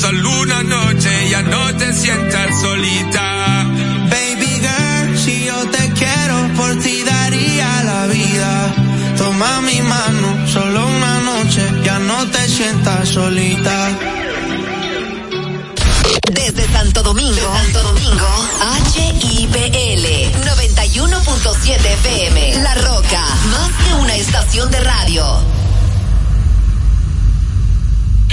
[0.00, 3.66] solo una noche, ya no te sientas solita.
[4.08, 8.74] Baby girl, si yo te quiero, por ti daría la vida.
[9.18, 13.88] Toma mi mano, solo una noche, ya no te sientas solita.
[16.32, 18.28] Desde Santo Domingo, Santo Domingo,
[18.94, 20.06] HIPL
[20.48, 25.59] 91.7 FM, La Roca, más que una estación de radio.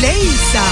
[0.00, 0.64] Leisa.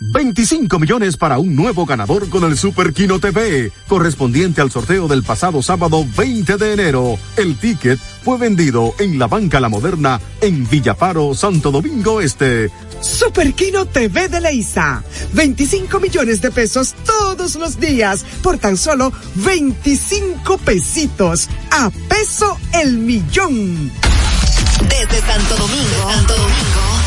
[0.00, 5.22] 25 millones para un nuevo ganador con el Super Kino TV, correspondiente al sorteo del
[5.22, 7.18] pasado sábado 20 de enero.
[7.36, 12.70] El ticket fue vendido en la Banca La Moderna en Villaparo, Santo Domingo Este.
[13.00, 15.02] Super Kino TV de Leisa.
[15.34, 21.48] 25 millones de pesos todos los días por tan solo 25 pesitos.
[21.70, 23.90] A peso el millón.
[24.88, 26.97] Desde Santo Domingo, Santo Domingo.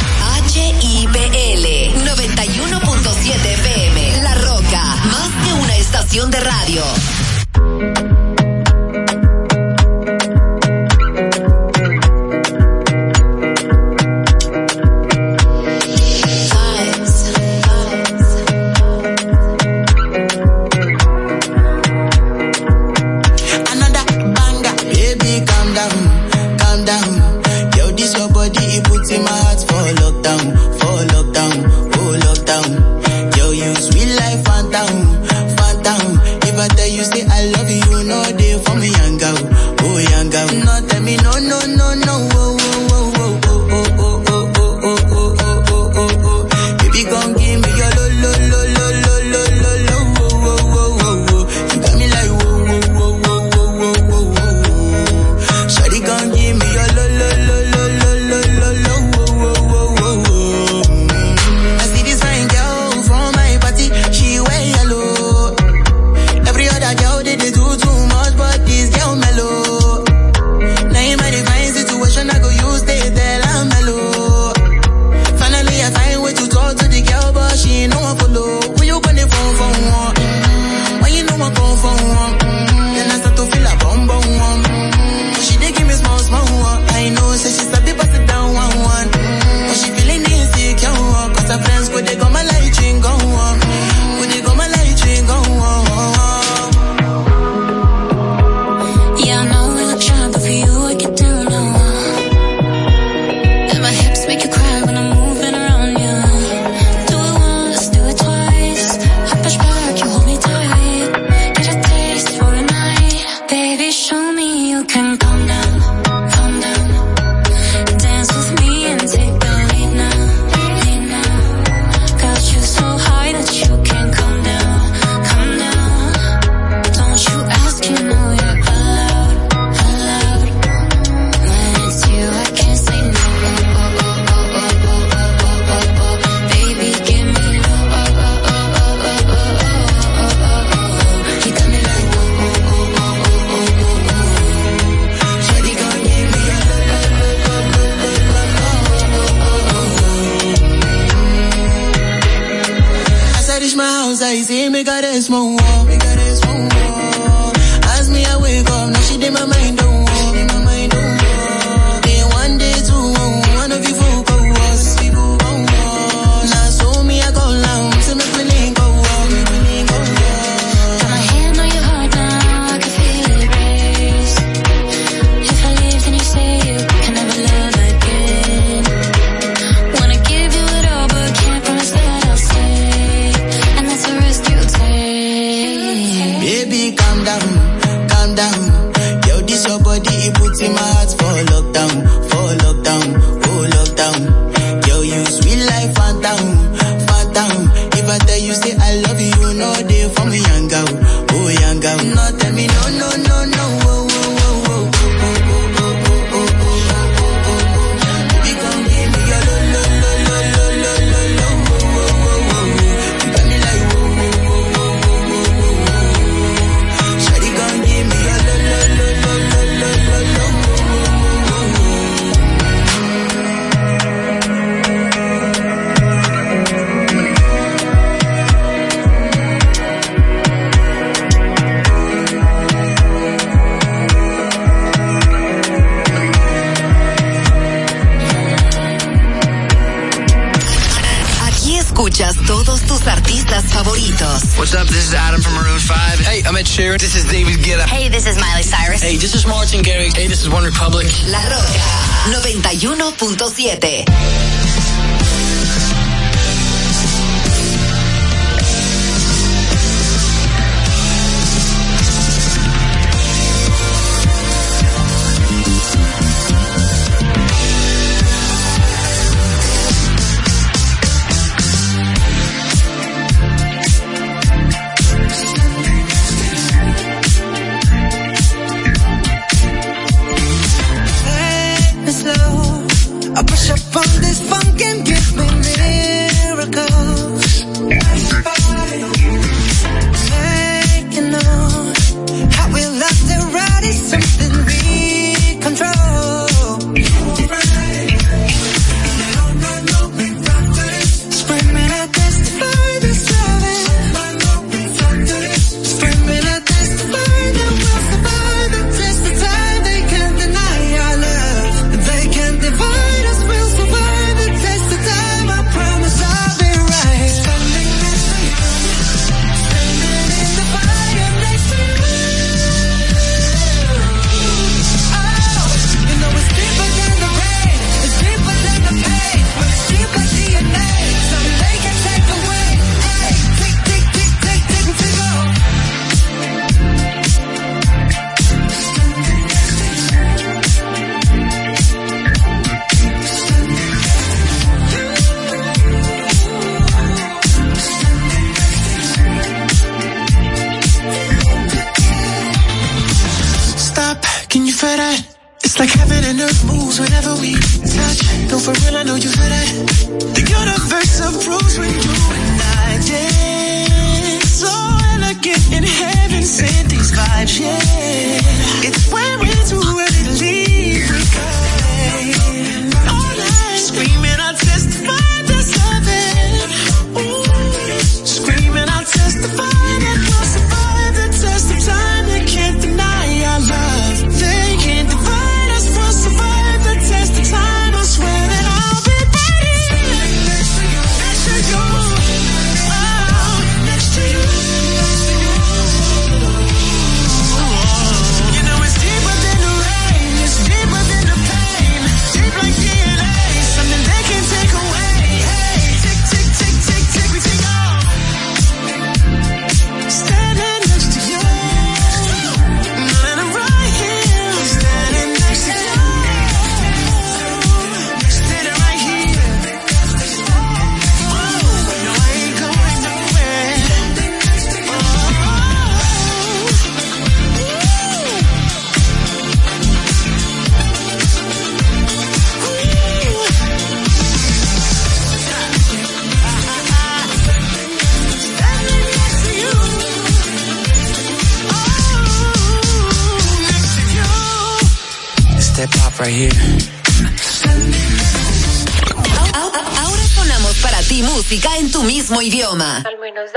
[0.53, 1.65] HIPL
[2.03, 6.83] 91.7 FM La Roca, más que una estación de radio.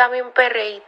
[0.04, 0.83] Dame un perreíto,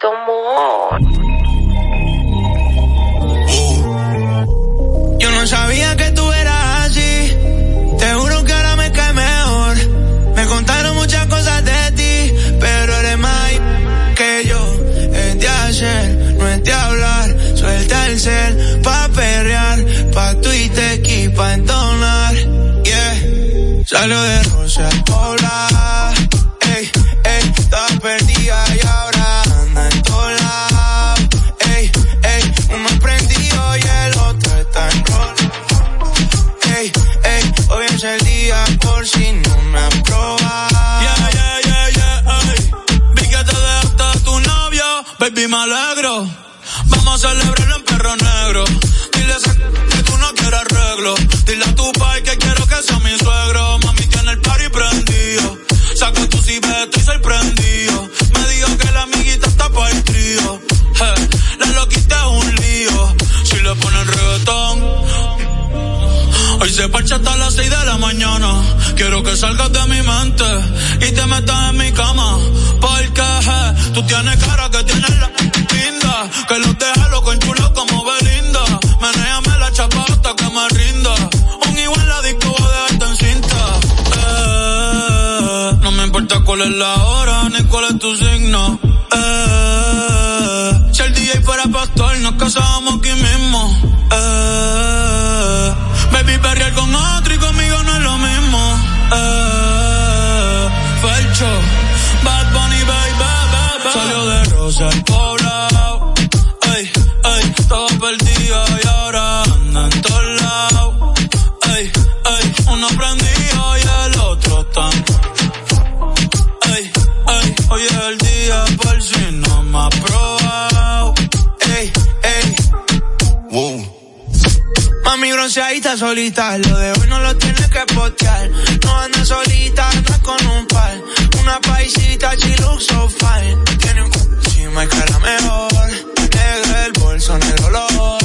[125.97, 128.51] solita, lo de hoy no lo tienes que postear.
[128.85, 130.95] No andes solita, andas con un par.
[131.41, 132.87] Una paisita, she looks
[133.19, 133.57] fine.
[133.79, 134.11] Tiene un
[134.45, 135.91] encima y cara mejor.
[136.35, 138.21] Negro el bolso, en el olor.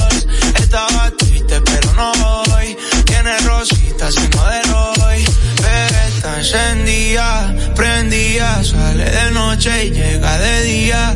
[0.59, 2.11] Estaba triste, pero no
[2.53, 2.77] hoy.
[3.05, 5.23] Tiene rosita, sin modelo hoy.
[5.61, 8.63] Pero está encendida, prendida.
[8.63, 11.15] Sale de noche y llega de día.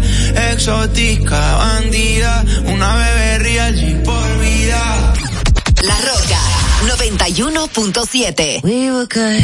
[0.51, 2.45] Exótica, bandida.
[2.65, 5.13] Una bebé real y por vida.
[5.85, 6.41] La Roca
[6.97, 8.63] 91.7.
[8.63, 9.43] We were good,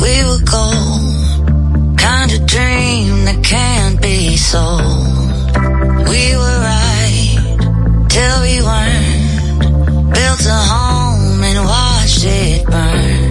[0.00, 1.98] we were gold.
[1.98, 4.78] Kind of dream that can't be sold.
[6.08, 7.36] We were right
[8.08, 10.14] till we weren't.
[10.14, 13.27] Built a home and watched it burn.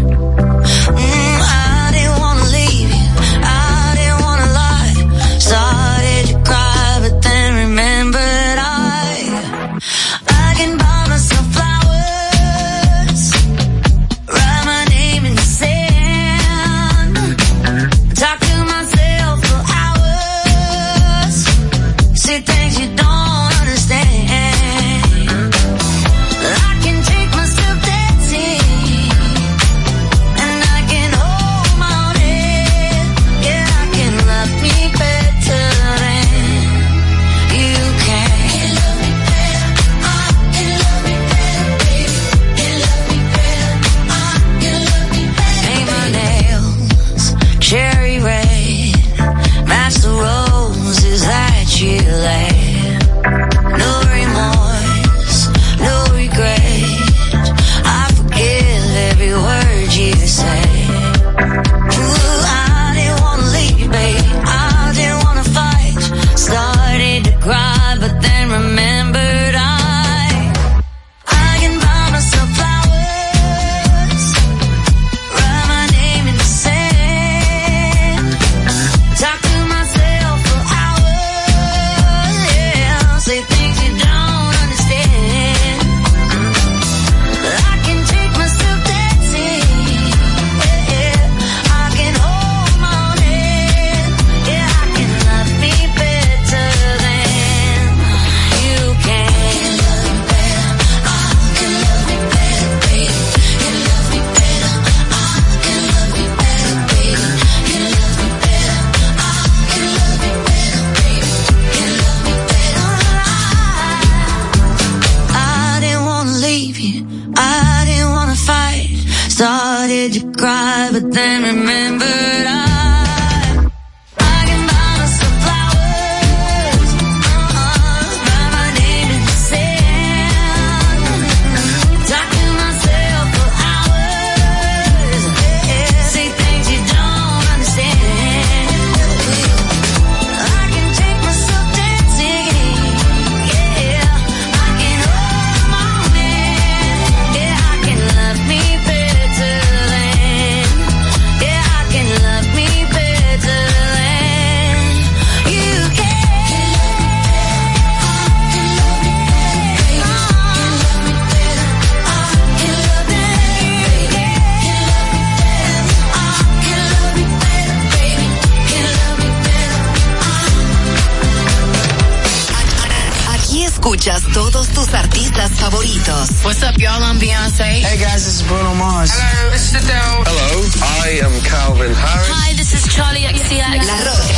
[176.17, 176.43] Dios.
[176.43, 177.03] What's up, y'all?
[177.03, 177.81] I'm Beyonce.
[177.85, 179.11] Hey guys, this is Bruno Mars.
[179.13, 180.23] Hello, this is Adele.
[180.25, 182.27] Hello, I am Calvin Harris.
[182.31, 183.85] Hi, this is Charlie XCX.
[183.85, 184.33] La Roca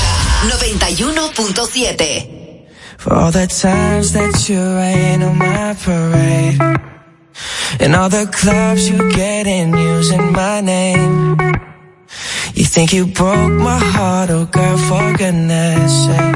[1.40, 2.68] 91.7.
[2.98, 6.60] For all the times that you rain on my parade.
[7.80, 11.38] And all the clubs you get in using my name.
[12.54, 16.36] You think you broke my heart, oh girl, for goodness sake.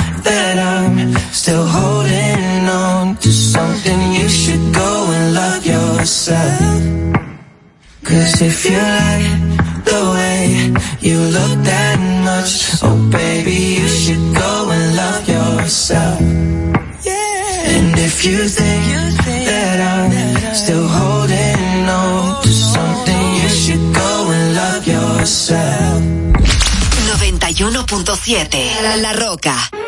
[0.23, 6.81] that I'm still holding on to something, you should go and love yourself.
[8.03, 14.69] Cause if you like the way you look that much, oh baby, you should go
[14.69, 16.19] and love yourself.
[17.73, 24.55] And if you think that I'm still holding on to something, you should go and
[24.55, 26.01] love yourself.
[27.39, 29.80] 91.7 La, La Roca.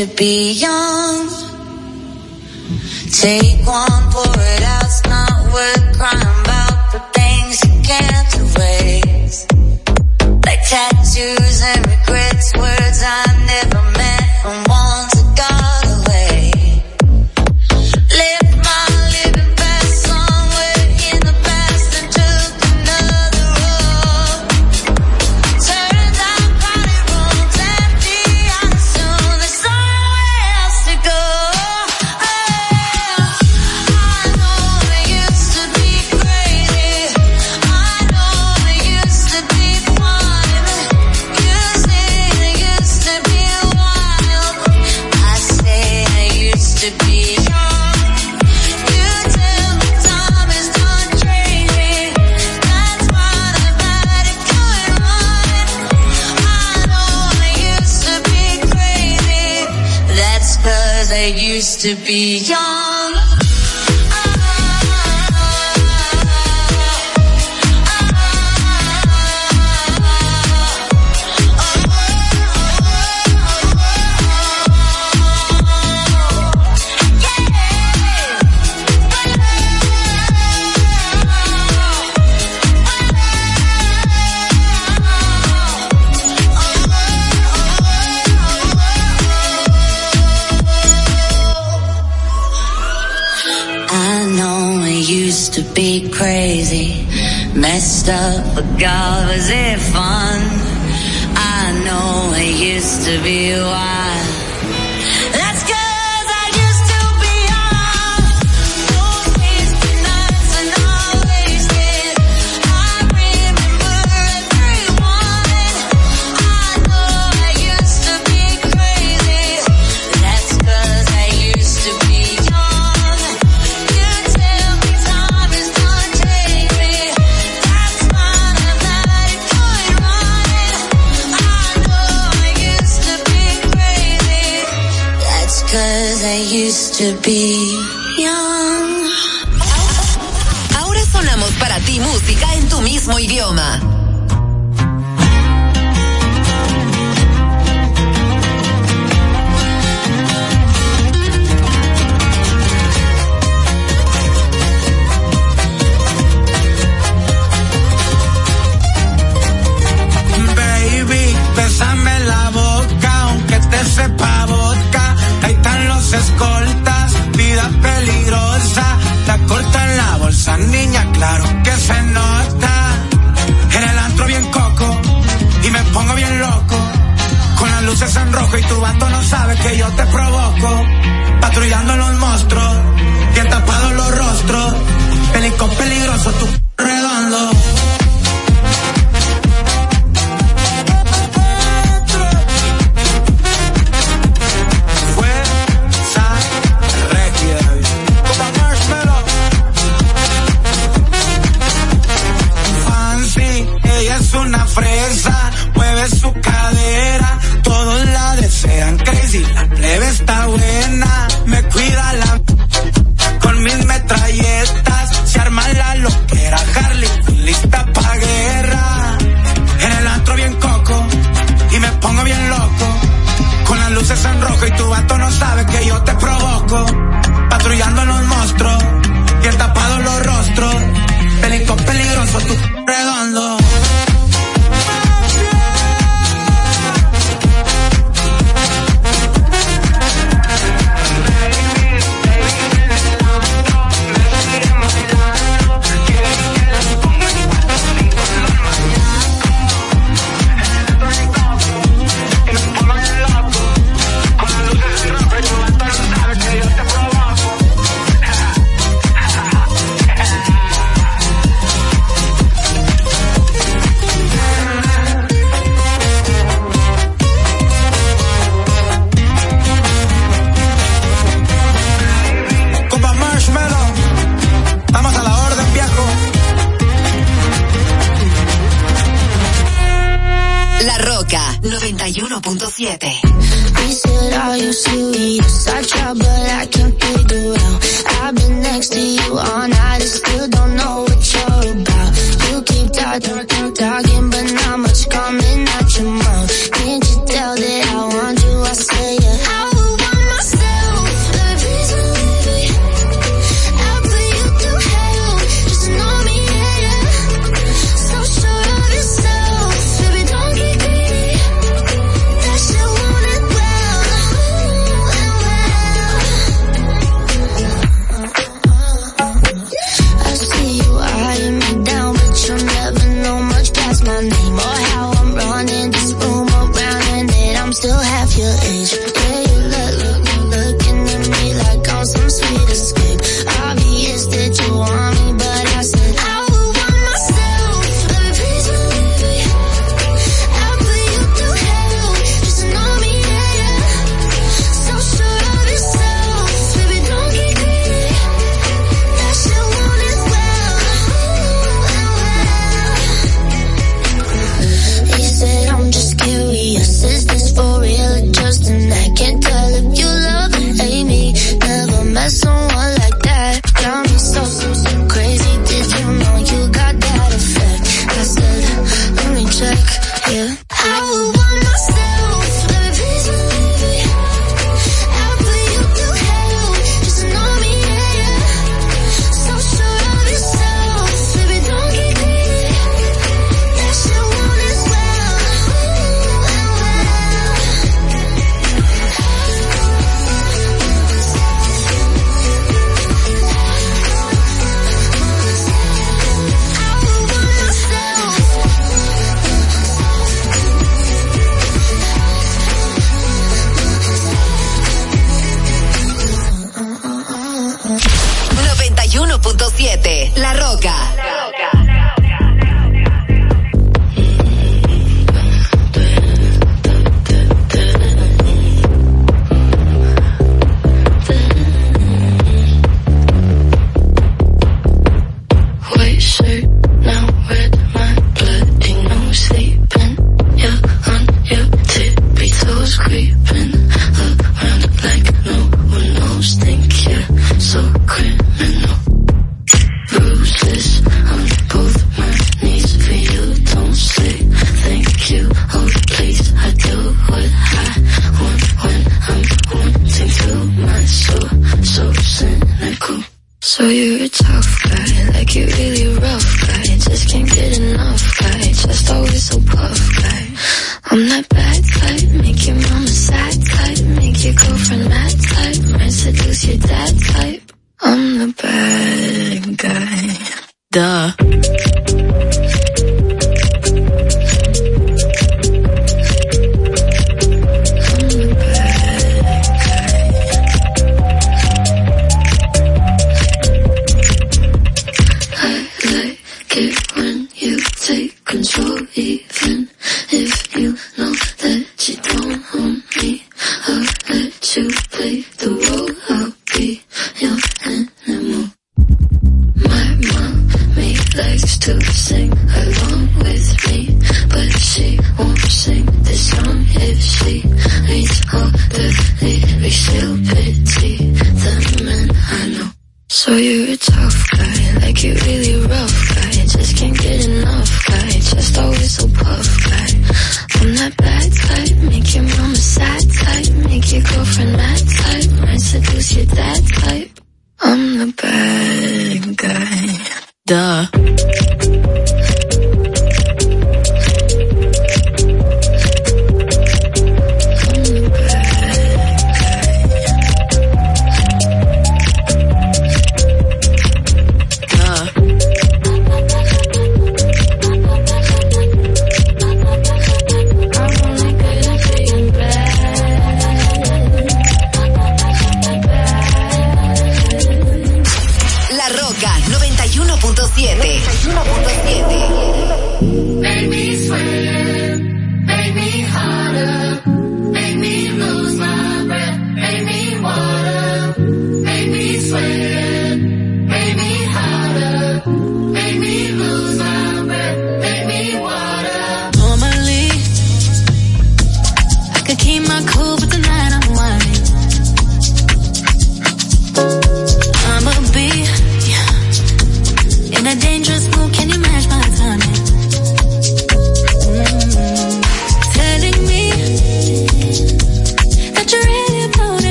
[0.00, 0.69] To be young.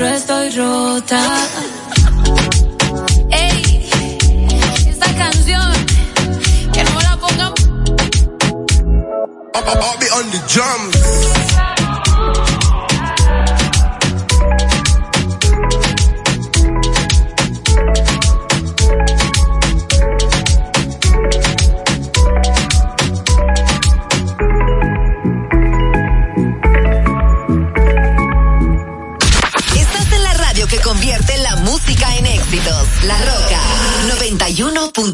[0.00, 1.20] Idiota.
[3.30, 3.90] Ey,
[4.88, 5.72] esta canción,
[6.72, 7.52] que no la pongan.
[9.54, 11.09] I'll be on the drums.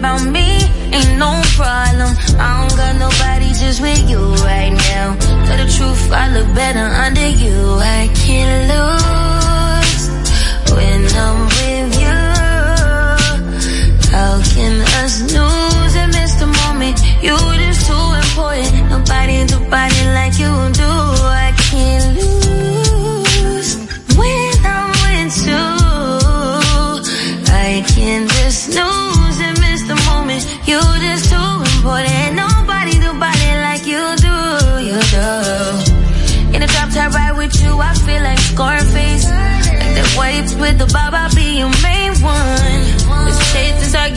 [0.00, 0.48] about me,
[0.96, 1.30] ain't no
[1.60, 2.10] problem.
[2.40, 5.06] I don't got nobody just with you right now.
[5.46, 7.58] Tell the truth, I look better under you.
[7.98, 10.02] I can't lose
[10.74, 12.20] when I'm with you.
[14.14, 16.96] How can us lose and miss the moment?
[17.26, 18.88] You just too important.
[18.94, 21.09] Nobody do body like you do.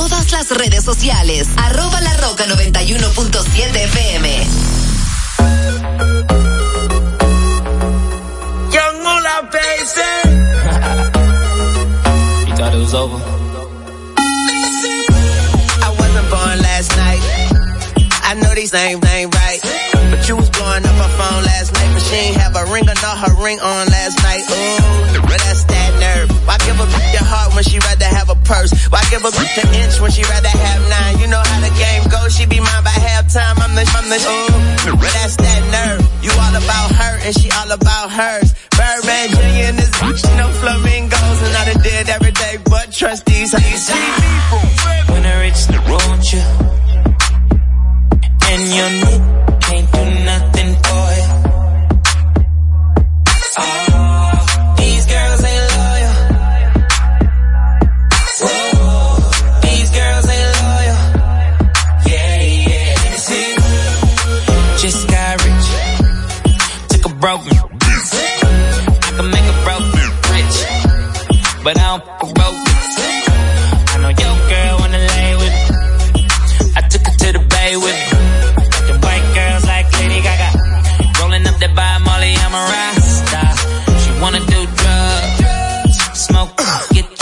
[0.00, 1.46] todas las redes sociales.
[1.58, 4.46] Arroba La Roca 91.7 FM.
[8.72, 9.50] Young Mula.
[12.48, 13.20] You thought it was over?
[15.86, 17.20] I wasn't born last night.
[18.22, 19.89] I know these names ain't right.
[20.30, 22.86] But you was blowing up her phone last night, but she ain't have a ring
[22.86, 24.46] or not her ring on last night.
[24.46, 26.30] Ooh, that's that nerve.
[26.46, 28.70] Why give a bitch your heart when she rather have a purse?
[28.94, 31.18] Why give a bitch an inch when she rather have nine?
[31.18, 32.30] You know how the game goes.
[32.30, 33.58] She be mine by halftime.
[33.58, 36.06] I'm the, I'm the, ooh, that's that nerve.
[36.22, 38.54] You all about her and she all about hers.
[38.78, 39.66] Birdman Jr.
[39.66, 41.38] and this bitch, no flamingos.
[41.42, 43.50] And I done did every day but trust these.
[43.50, 44.62] these people.
[45.10, 46.44] When I reach the road, you
[48.46, 51.28] and your new can't do nothing for you.
[53.58, 56.14] Oh, these girls ain't loyal.
[58.42, 61.00] Whoa, these girls ain't loyal.
[62.10, 63.16] Yeah, yeah.
[63.26, 63.54] See,
[64.82, 65.68] just got rich.
[66.90, 67.62] Took a.
[69.02, 69.88] I can make a broke
[70.34, 70.56] rich,
[71.64, 72.09] but I don't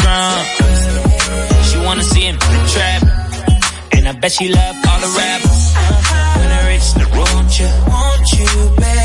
[0.08, 0.48] front.
[1.68, 3.02] She wanna see him in the trap.
[3.94, 5.40] And I bet she love all the rap.
[6.38, 8.50] When I reach the won't you, won't you,
[8.80, 8.97] baby?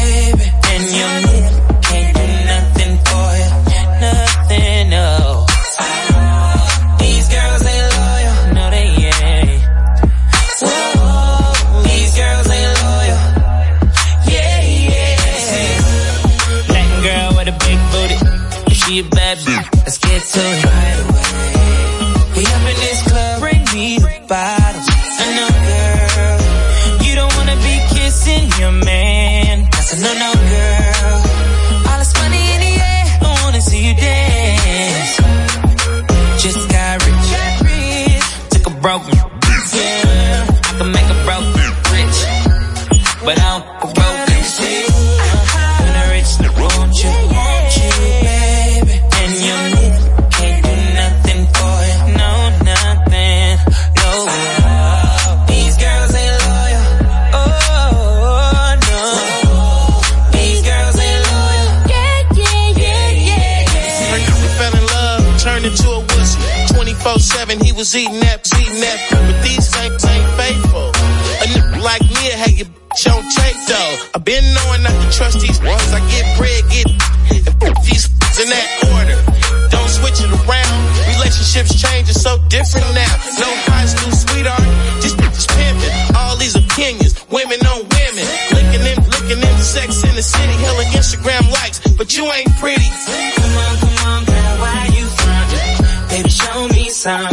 [67.83, 70.87] was eating that, beating that, but these tapes ain't faithful.
[70.87, 73.93] A n like me, I had your bitch on tape though.
[74.15, 75.91] I been knowing I can trust these ones.
[75.91, 78.07] I get bread, get and these
[78.39, 79.19] in that order.
[79.67, 80.79] Don't switch it around.
[81.11, 83.13] Relationships changing so different now.
[83.43, 84.63] No high school sweetheart,
[85.03, 85.95] just bitches pimping.
[86.15, 88.25] All these opinions, women on women,
[88.55, 92.87] licking and licking into sex in the city, hella Instagram likes, but you ain't pretty.
[92.87, 95.83] Come on, come on, girl, why you frontin'?
[96.15, 97.32] Baby, show me some.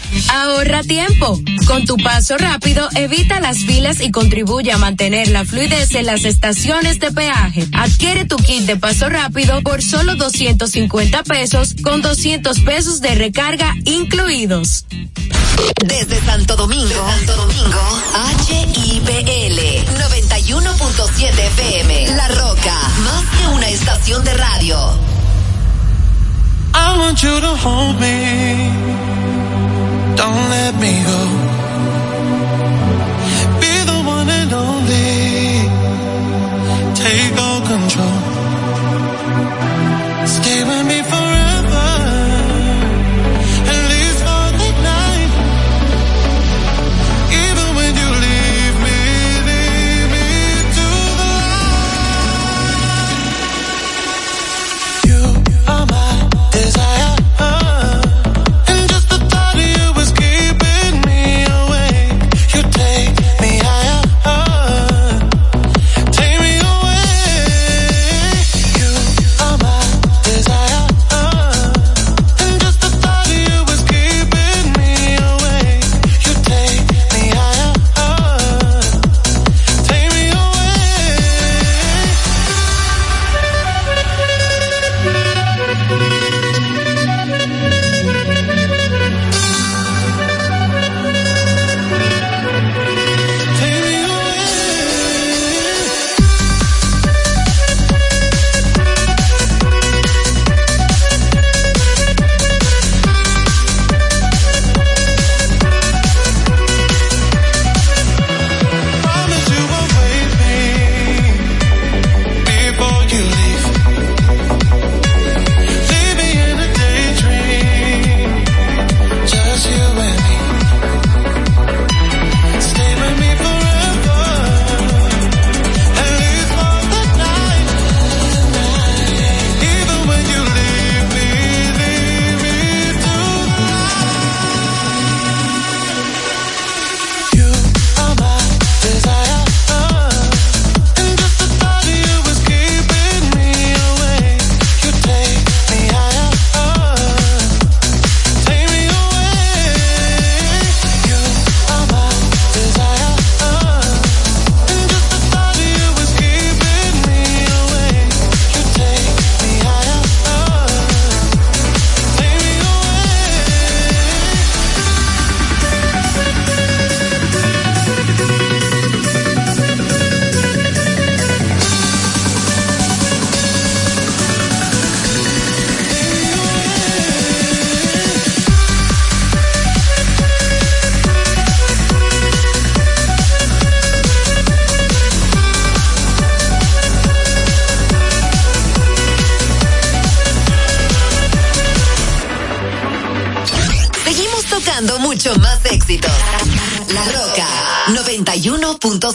[0.29, 1.39] Ahorra tiempo.
[1.65, 6.25] Con tu paso rápido, evita las filas y contribuye a mantener la fluidez en las
[6.25, 7.67] estaciones de peaje.
[7.73, 13.73] Adquiere tu kit de paso rápido por solo 250 pesos con 200 pesos de recarga
[13.85, 14.85] incluidos.
[15.85, 17.79] Desde Santo Domingo, Santo Domingo,
[18.47, 19.59] HIPL
[19.97, 22.07] 91.7 FM.
[22.15, 24.77] La Roca, más que una estación de radio.
[26.73, 29.20] I want you to hold me.
[30.21, 31.40] Don't let me go.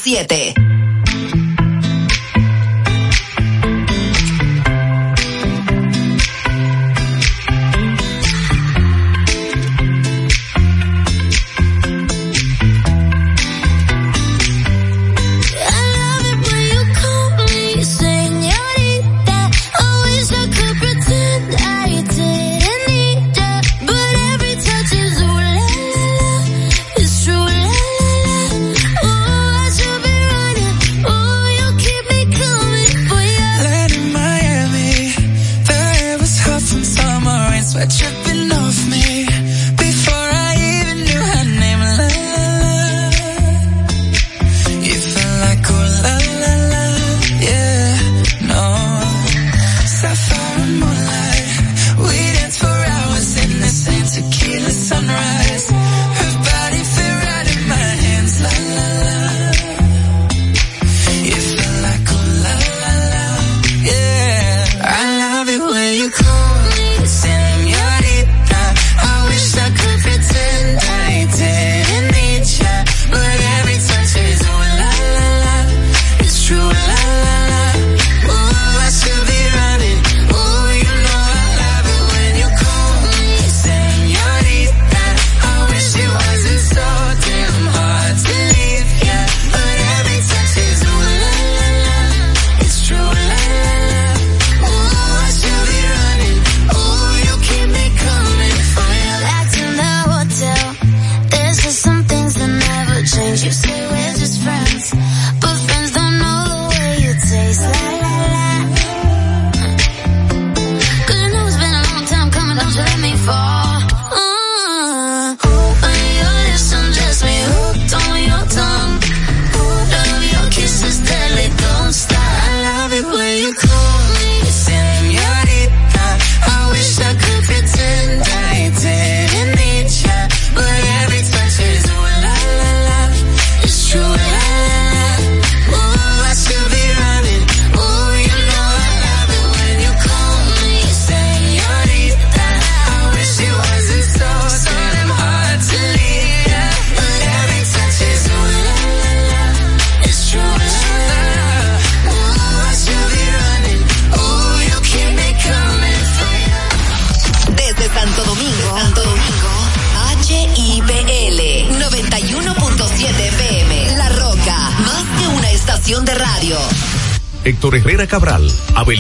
[0.07, 0.46] 91.7.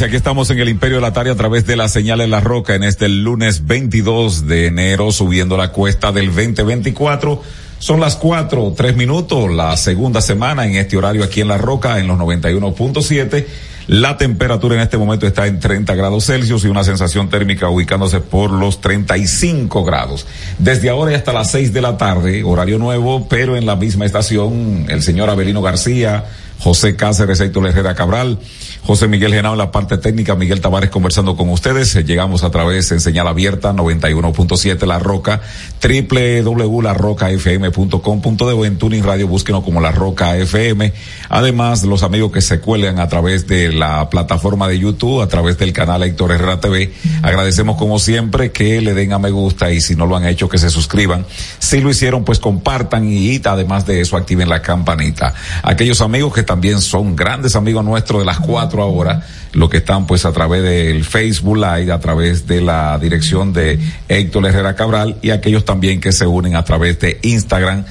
[0.00, 2.40] Aquí estamos en el Imperio de la Tarde a través de la señal en la
[2.40, 7.42] roca en este lunes 22 de enero subiendo la cuesta del 2024.
[7.78, 11.98] Son las cuatro, tres minutos, la segunda semana en este horario aquí en la roca
[11.98, 13.44] en los 91.7.
[13.88, 18.20] La temperatura en este momento está en 30 grados Celsius y una sensación térmica ubicándose
[18.20, 20.26] por los 35 grados.
[20.58, 24.06] Desde ahora y hasta las 6 de la tarde, horario nuevo, pero en la misma
[24.06, 26.24] estación, el señor Avelino García,
[26.62, 28.38] José Cáceres, Héctor Herrera Cabral,
[28.84, 31.94] José Miguel Genao en la parte técnica, Miguel Tavares conversando con ustedes.
[31.94, 35.40] Eh, Llegamos a través en señal abierta 91.7 La Roca,
[35.82, 40.92] www.larrocafm.com.de en Tuning Radio, búsquenos como La Roca FM.
[41.28, 45.58] Además, los amigos que se cuelgan a través de la plataforma de YouTube, a través
[45.58, 46.92] del canal Héctor Herrera TV.
[47.22, 50.48] Agradecemos como siempre que le den a me gusta y si no lo han hecho
[50.48, 51.26] que se suscriban.
[51.58, 55.34] Si lo hicieron, pues compartan y además de eso activen la campanita.
[55.62, 60.06] Aquellos amigos que también son grandes amigos nuestros de las cuatro ahora, los que están
[60.06, 63.78] pues a través del Facebook Live, a través de la dirección de
[64.08, 67.84] Héctor Herrera Cabral y aquellos también que se unen a través de Instagram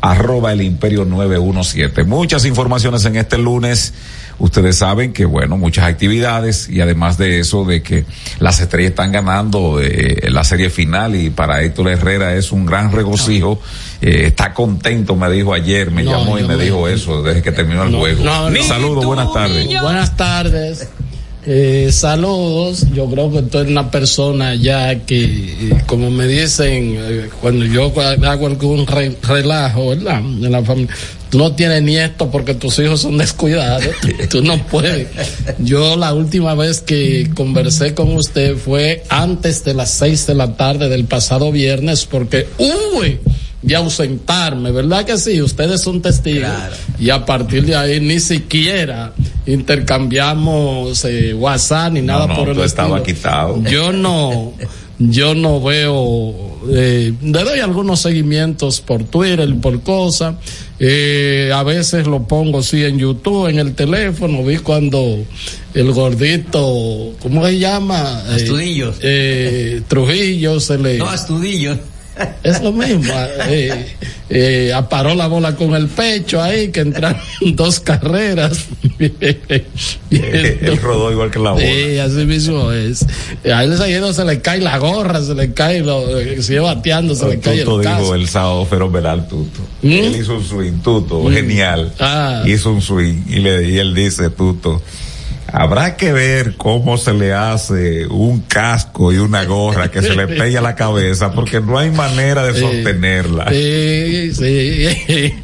[0.00, 2.04] arroba el imperio 917.
[2.04, 3.94] Muchas informaciones en este lunes,
[4.42, 8.04] ustedes saben que, bueno, muchas actividades y además de eso, de que
[8.40, 12.92] las estrellas están ganando eh, la serie final y para Héctor Herrera es un gran
[12.92, 13.60] regocijo.
[14.00, 17.40] Eh, está contento, me dijo ayer, me No, llamó y me me- dijo eso desde
[17.40, 18.24] que terminó el No, juego.
[18.24, 18.62] no.
[18.64, 19.66] Saludos, buenas tardes.
[19.80, 20.88] Buenas tardes.
[21.44, 27.30] Eh, saludos, yo creo que eres una persona ya que, eh, como me dicen, eh,
[27.40, 27.92] cuando yo
[28.24, 30.20] hago algún re- relajo, ¿verdad?
[30.20, 30.94] En la familia,
[31.32, 33.84] no tienes nietos porque tus hijos son descuidados,
[34.30, 35.08] tú no puedes.
[35.58, 40.54] Yo la última vez que conversé con usted fue antes de las seis de la
[40.54, 43.02] tarde del pasado viernes porque hubo
[43.62, 45.40] de ausentarme, ¿verdad que sí?
[45.40, 46.50] Ustedes son testigos.
[46.98, 49.12] Y a partir de ahí ni siquiera
[49.46, 53.16] intercambiamos eh, WhatsApp ni nada no, por el tú estaba estilo.
[53.16, 53.62] quitado.
[53.70, 54.52] Yo no,
[54.98, 56.34] yo no veo,
[56.70, 60.34] eh, le doy algunos seguimientos por Twitter, por cosas.
[60.78, 64.42] Eh, a veces lo pongo sí en YouTube, en el teléfono.
[64.44, 65.18] Vi cuando
[65.74, 68.22] el gordito, ¿cómo se llama?
[68.30, 68.92] Eh, Astudillo.
[69.00, 70.98] eh, Trujillo se le.
[70.98, 71.78] No, Astudillo.
[72.42, 73.12] Es lo mismo.
[73.48, 73.86] Eh,
[74.28, 77.20] eh, aparó la bola con el pecho ahí, que entraron
[77.54, 78.66] dos carreras.
[80.10, 81.64] Él rodó igual que la bola.
[81.64, 83.06] Sí, así mismo es.
[83.52, 87.14] A él se, se le cae la gorra, se le cae, lo, eh, sigue bateando,
[87.14, 89.60] se le cae el dijo el sábado fenomenal Tuto.
[89.82, 89.88] ¿Mm?
[89.90, 91.32] Él hizo un swing, Tuto, Mm.
[91.32, 91.92] genial.
[91.98, 92.42] Ah.
[92.46, 94.82] Hizo un swing y, le, y él dice, Tuto,
[95.52, 100.26] habrá que ver cómo se le hace un casco y una gorra que se le
[100.38, 103.48] pegue a la cabeza porque no hay manera de sostenerla.
[103.50, 105.34] Sí, sí.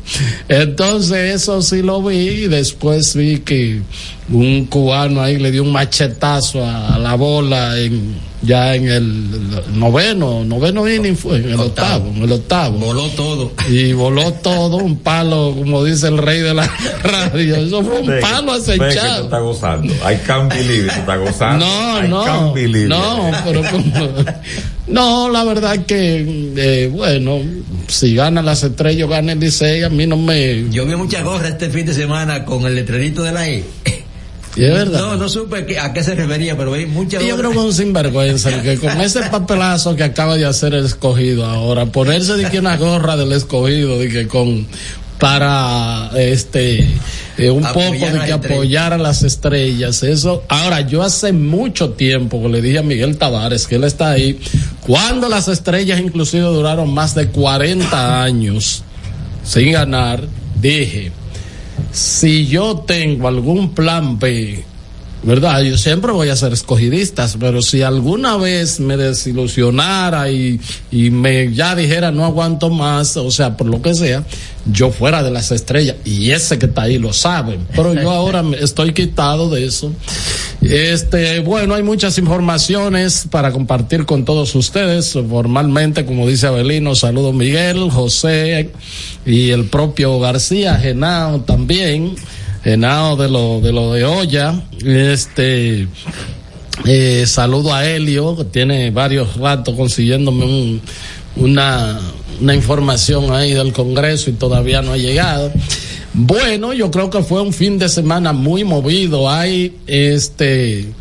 [0.49, 3.83] Entonces eso sí lo vi y después vi que
[4.31, 9.79] un cubano ahí le dio un machetazo a, a la bola en ya en el
[9.79, 12.79] noveno, noveno inning fue, en el octavo, en el octavo.
[12.79, 13.53] Voló todo.
[13.69, 16.67] Y voló todo, un palo, como dice el rey de la
[17.03, 17.57] radio.
[17.57, 19.25] Eso fue un Ve palo ve que acechado.
[19.25, 19.93] estás gozando.
[19.95, 21.67] I can't believe it, tú estás gozando.
[21.67, 23.93] No, I no, no, pero como,
[24.87, 27.41] no, la verdad que, eh, bueno,
[27.89, 30.67] si gana las estrellas, gana el Licey, a mí no me...
[30.71, 33.65] Yo vi mucha gorra este fin de semana con el letrerito de la E.
[34.57, 35.01] Y es verdad.
[35.01, 37.65] No, no supe a qué se refería, pero vi mucha Y yo creo que es
[37.65, 42.35] un sinvergüenza el que con ese papelazo que acaba de hacer el escogido ahora, ponerse
[42.35, 44.67] de que una gorra del escogido, de que con
[45.19, 46.87] para este
[47.37, 51.91] eh, un Apoyar poco de que apoyar a las estrellas eso ahora yo hace mucho
[51.91, 54.39] tiempo que le dije a Miguel Tavares que él está ahí
[54.81, 58.85] cuando las estrellas inclusive duraron más de 40 años
[59.43, 60.23] sin ganar
[60.61, 61.11] dije
[61.93, 64.65] si yo tengo algún plan B,
[65.23, 65.63] ¿verdad?
[65.63, 70.61] Yo siempre voy a ser escogidistas, pero si alguna vez me desilusionara y,
[70.91, 74.25] y me ya dijera no aguanto más, o sea, por lo que sea,
[74.71, 78.45] yo fuera de las estrellas, y ese que está ahí lo sabe, pero yo ahora
[78.61, 79.93] estoy quitado de eso.
[80.61, 85.13] Este, bueno, hay muchas informaciones para compartir con todos ustedes.
[85.13, 88.71] Formalmente, como dice Abelino, saludo Miguel, José
[89.25, 92.17] y el propio García, Genao también,
[92.69, 94.55] Genao de lo de lo de olla.
[94.85, 95.89] Este,
[96.85, 100.83] eh, saludo a Helio, que tiene varios ratos consiguiéndome un,
[101.37, 101.99] una,
[102.43, 105.51] una información ahí del Congreso y todavía no ha llegado.
[106.13, 109.31] Bueno, yo creo que fue un fin de semana muy movido.
[109.31, 110.93] Hay este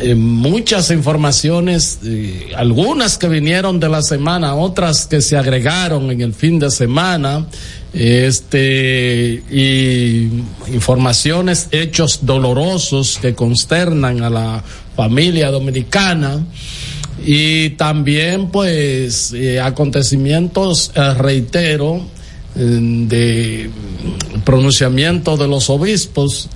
[0.00, 6.20] eh, muchas informaciones, eh, algunas que vinieron de la semana, otras que se agregaron en
[6.20, 7.46] el fin de semana,
[7.92, 10.28] este, y
[10.72, 14.64] informaciones, hechos dolorosos que consternan a la
[14.96, 16.44] familia dominicana.
[17.24, 22.02] Y también pues eh, acontecimientos, eh, reitero,
[22.54, 23.70] de
[24.44, 26.48] pronunciamiento de los obispos.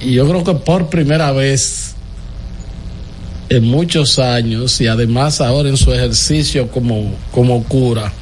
[0.00, 1.94] Y yo creo que por primera vez
[3.48, 8.12] en muchos años y además ahora en su ejercicio como, como cura,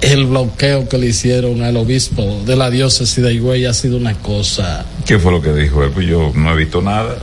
[0.00, 4.14] el bloqueo que le hicieron al obispo de la diócesis de Higüey ha sido una
[4.14, 4.84] cosa.
[5.06, 5.90] ¿Qué fue lo que dijo él?
[5.90, 7.16] Pues yo no he visto nada.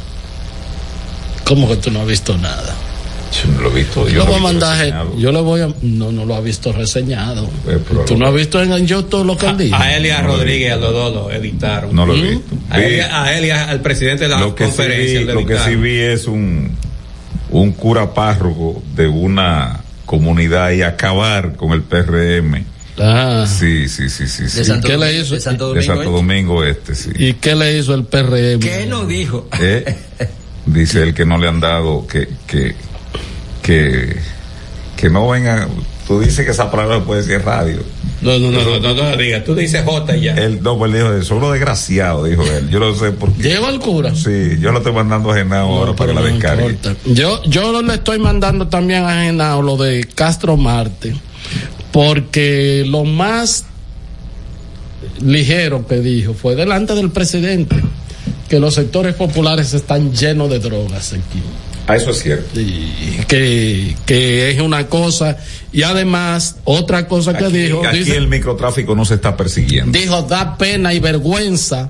[1.45, 2.75] ¿Cómo que tú no has visto nada?
[3.31, 4.07] Yo no lo he visto.
[4.07, 7.47] Yo Yo, no visto yo le voy a, no, no lo ha visto reseñado.
[8.07, 9.75] ¿Tú no has visto en YouTube lo que él dijo?
[9.75, 11.95] A él y a Rodríguez, a los dos lo editaron.
[11.95, 12.21] No lo he ¿Mm?
[12.29, 12.55] visto.
[12.71, 12.99] A Vi-
[13.51, 15.19] a- al presidente de la lo que sí conferencia.
[15.19, 16.77] vi, lo que sí vi es un
[17.51, 19.79] un cura párroco de una
[20.09, 22.65] comunidad y acabar con el PRM.
[22.97, 23.45] Ah.
[23.47, 24.49] Sí, sí, sí, sí.
[24.49, 24.71] sí.
[24.71, 25.35] ¿Y qué le hizo?
[25.35, 26.13] de Santo De Domingo, Santo ¿eh?
[26.13, 27.11] Domingo Este, sí.
[27.15, 28.59] ¿Y qué le hizo el PRM?
[28.59, 29.47] ¿Qué no dijo?
[29.61, 29.85] Eh,
[30.65, 32.73] dice él que no le han dado, que, que,
[33.61, 34.17] que,
[34.97, 35.69] que no vengan.
[36.07, 37.77] Tú dices que esa palabra puede decir en radio.
[38.21, 39.43] No, no, no, no, no, digas.
[39.45, 40.33] Tú dices J ya.
[40.35, 42.69] Él, no, pues él dijo eso, uno desgraciado, dijo él.
[42.69, 43.43] Yo no sé por qué.
[43.43, 44.13] Llegó el cura.
[44.13, 46.65] Sí, yo lo estoy mandando a Genao ahora para que la no descargue.
[46.69, 46.95] importa.
[47.05, 51.15] Yo, yo le estoy mandando también a Genao lo de Castro Marte,
[51.91, 53.65] porque lo más
[55.21, 57.75] ligero que dijo fue delante del presidente
[58.49, 61.41] que los sectores populares están llenos de drogas aquí.
[61.87, 62.59] Ah, eso es cierto.
[62.59, 65.37] Y que, que es una cosa,
[65.71, 69.97] y además, otra cosa que dijo, Aquí dice- el microtráfico no se está persiguiendo.
[69.97, 71.89] dijo, da pena y vergüenza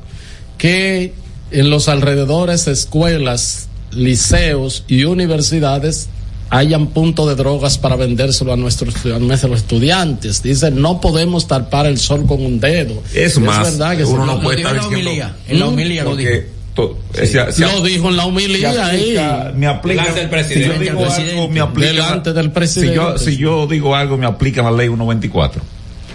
[0.57, 1.13] que
[1.51, 6.09] en los alrededores de escuelas, liceos y universidades
[6.51, 10.41] hayan puntos de drogas para vendérselo a nuestros, a nuestros estudiantes.
[10.43, 13.01] Dice, no podemos tapar el sol con un dedo.
[13.13, 14.31] Es más, verdad que uno sí.
[14.31, 15.33] no puede estar diciendo.
[15.47, 19.51] En la humilía lo Porque to- se- se- Lo dijo en la humilía aplica-.
[19.55, 20.03] Me aplica.
[20.03, 20.67] Delante del Si presidente.
[20.67, 21.87] yo digo Delante del algo, me aplica.
[21.91, 25.61] Delante del Si yo, si yo digo algo, me aplica la ley 124.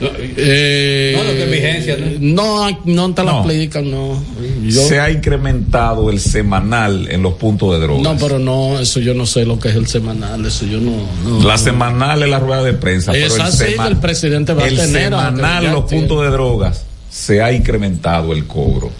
[0.00, 3.38] Eh, No, lo que es vigencia, no, no te la No.
[3.40, 4.20] aplican, no.
[4.64, 8.02] Yo- Se ha incrementado el semanal en los puntos de drogas.
[8.02, 10.90] No, pero no, eso yo no sé lo que es el semanal, eso yo no.
[11.24, 11.58] no La no.
[11.58, 13.12] semanal es la rueda de prensa.
[13.12, 16.06] Es pero el que el presidente va a el tener, aunque semanal, los tiene.
[16.06, 18.90] puntos de drogas, se ha incrementado el cobro.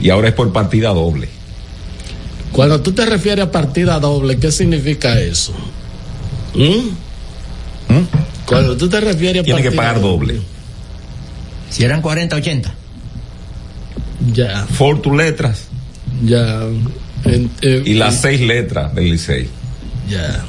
[0.00, 1.28] Y ahora es por partida doble.
[2.52, 5.52] Cuando tú te refieres a partida doble, ¿qué significa eso?
[6.54, 6.88] ¿Mm?
[8.46, 10.40] Cuando tú te refieres a Tiene que pagar doble.
[11.70, 12.74] Si eran 40, 80.
[14.32, 15.62] Ya, For tus letras
[16.22, 16.62] ya.
[17.24, 19.48] En- eh, y las seis letras del Licey.
[20.08, 20.44] Ya.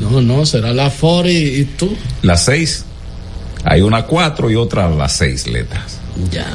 [0.00, 1.94] No, no, será la FOR y, y tú.
[2.22, 2.84] Las seis.
[3.64, 5.98] Hay una cuatro y otra las seis letras.
[6.30, 6.46] Ya.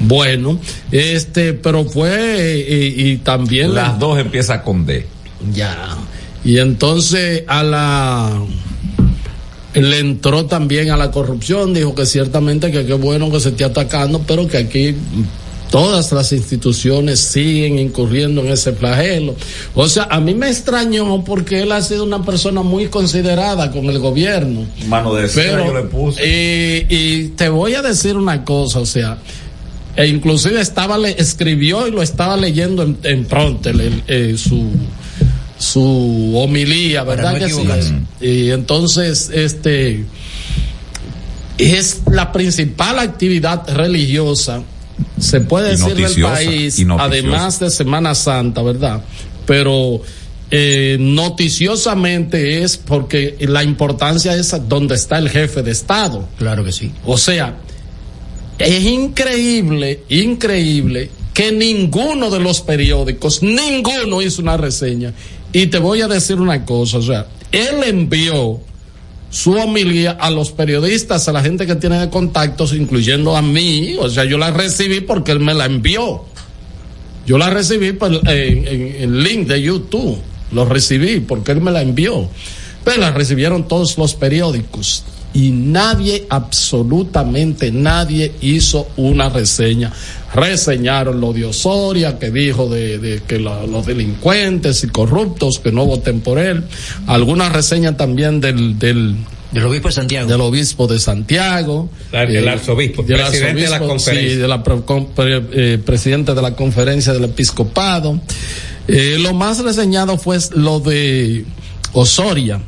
[0.00, 0.58] Bueno,
[0.90, 5.06] este, pero fue y, y también Las dos empiezan con D.
[5.54, 5.96] Ya.
[6.44, 8.42] Y entonces a la
[9.74, 13.64] le entró también a la corrupción, dijo que ciertamente que qué bueno que se esté
[13.64, 14.96] atacando, pero que aquí
[15.70, 19.36] todas las instituciones siguen incurriendo en ese flagelo.
[19.74, 23.84] O sea, a mí me extrañó porque él ha sido una persona muy considerada con
[23.84, 24.66] el gobierno.
[24.88, 26.26] Mano de Pero, yo le puse.
[26.26, 29.18] y, y te voy a decir una cosa, o sea,
[30.02, 34.70] e inclusive estaba le, escribió y lo estaba leyendo en, en pronto el- eh, su
[35.58, 37.50] su homilía, ¿verdad no que sí?
[37.52, 37.94] equivocarse.
[38.22, 40.04] Y entonces, este
[41.58, 44.62] es la principal actividad religiosa,
[45.18, 49.02] se puede decir del país, además de Semana Santa, ¿verdad?
[49.46, 50.00] Pero
[50.50, 56.26] eh, noticiosamente es porque la importancia es donde está el jefe de Estado.
[56.38, 56.90] Claro que sí.
[57.04, 57.56] O sea,
[58.60, 65.14] es increíble, increíble que ninguno de los periódicos, ninguno hizo una reseña.
[65.52, 68.60] Y te voy a decir una cosa, o sea, él envió
[69.30, 74.08] su homilía a los periodistas, a la gente que tiene contactos, incluyendo a mí, o
[74.10, 76.24] sea, yo la recibí porque él me la envió.
[77.26, 80.18] Yo la recibí por, en, en el link de YouTube,
[80.52, 82.28] lo recibí porque él me la envió.
[82.84, 89.92] Pero la recibieron todos los periódicos y nadie, absolutamente nadie hizo una reseña.
[90.34, 95.72] Reseñaron lo de Osoria, que dijo de, de que la- los delincuentes y corruptos que
[95.72, 96.64] no voten por él.
[97.06, 99.16] Alguna reseña también del, del,
[99.52, 100.28] Del obispo de Santiago.
[100.30, 101.88] del obispo de Santiago.
[102.12, 104.30] El- el Eh, arzobispo, del presidente de la conferencia.
[104.30, 108.20] sí, de la pre- eh, presidente de la conferencia del episcopado.
[108.88, 111.44] Eh, lo más reseñado fue lo de
[111.92, 112.60] Osoria.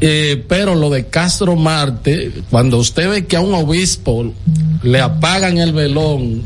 [0.00, 4.32] Eh, pero lo de Castro Marte, cuando usted ve que a un obispo
[4.82, 6.42] le apagan el velón,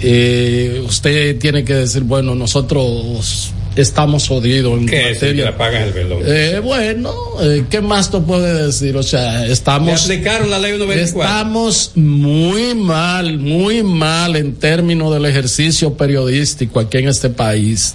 [0.00, 5.50] eh, usted tiene que decir, bueno, nosotros estamos jodidos en ¿Qué es que materia le
[5.50, 6.22] apagan el velón?
[6.24, 8.96] eh, bueno, eh, ¿qué más tú puedes decir?
[8.96, 11.22] O sea, Le estamos, aplicaron la ley 124.
[11.22, 17.94] estamos muy mal, muy mal en términos del ejercicio periodístico aquí en este país,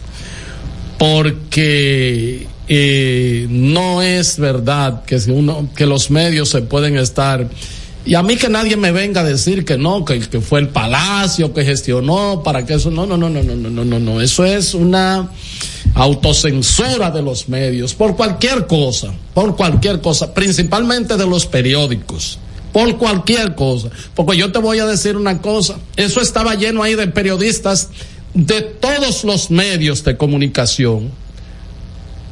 [0.97, 7.49] porque y no es verdad que, si uno, que los medios se pueden estar...
[8.05, 10.69] Y a mí que nadie me venga a decir que no, que, que fue el
[10.69, 12.91] palacio que gestionó para que eso.
[12.91, 14.21] No, no, no, no, no, no, no, no.
[14.21, 15.29] Eso es una
[15.95, 22.39] autocensura de los medios por cualquier cosa, por cualquier cosa, principalmente de los periódicos.
[22.71, 23.89] Por cualquier cosa.
[24.15, 25.77] Porque yo te voy a decir una cosa.
[25.95, 27.89] Eso estaba lleno ahí de periodistas
[28.35, 31.11] de todos los medios de comunicación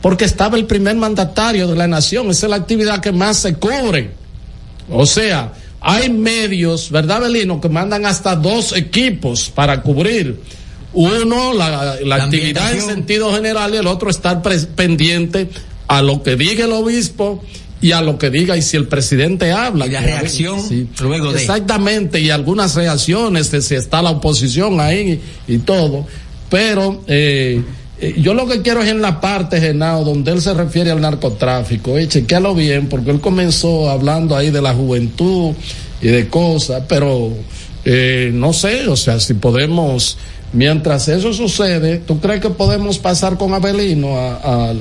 [0.02, 3.56] porque estaba el primer mandatario de la nación, esa es la actividad que más se
[3.56, 4.11] cubre.
[4.90, 7.60] O sea, hay medios, ¿verdad, Belino?
[7.60, 10.40] Que mandan hasta dos equipos para cubrir.
[10.94, 14.41] Uno, la, la actividad en sentido general y el otro estar
[14.76, 15.49] pendiente
[15.88, 17.44] a lo que diga el obispo
[17.82, 19.86] y a lo que diga y si el presidente habla.
[19.86, 20.60] Y la reacción
[21.02, 21.40] luego de.
[21.40, 26.07] Exactamente, y algunas reacciones de si está la oposición ahí y, y todo.
[26.49, 27.61] Pero eh,
[28.18, 31.98] yo lo que quiero es en la parte, Genao, donde él se refiere al narcotráfico.
[31.98, 35.56] Eh, chequealo bien, porque él comenzó hablando ahí de la juventud
[36.02, 37.32] y de cosas, pero
[37.86, 40.18] eh, no sé, o sea, si podemos,
[40.53, 44.74] mientras eso sucede, ¿tú crees que podemos pasar con Abelino a,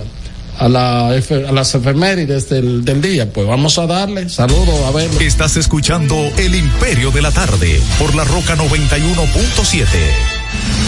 [0.59, 3.33] a, las efemérides del, día?
[3.33, 4.29] Pues vamos a darle.
[4.29, 5.11] Saludos, Abel.
[5.21, 10.86] Estás escuchando El Imperio de la Tarde por la Roca 91.7.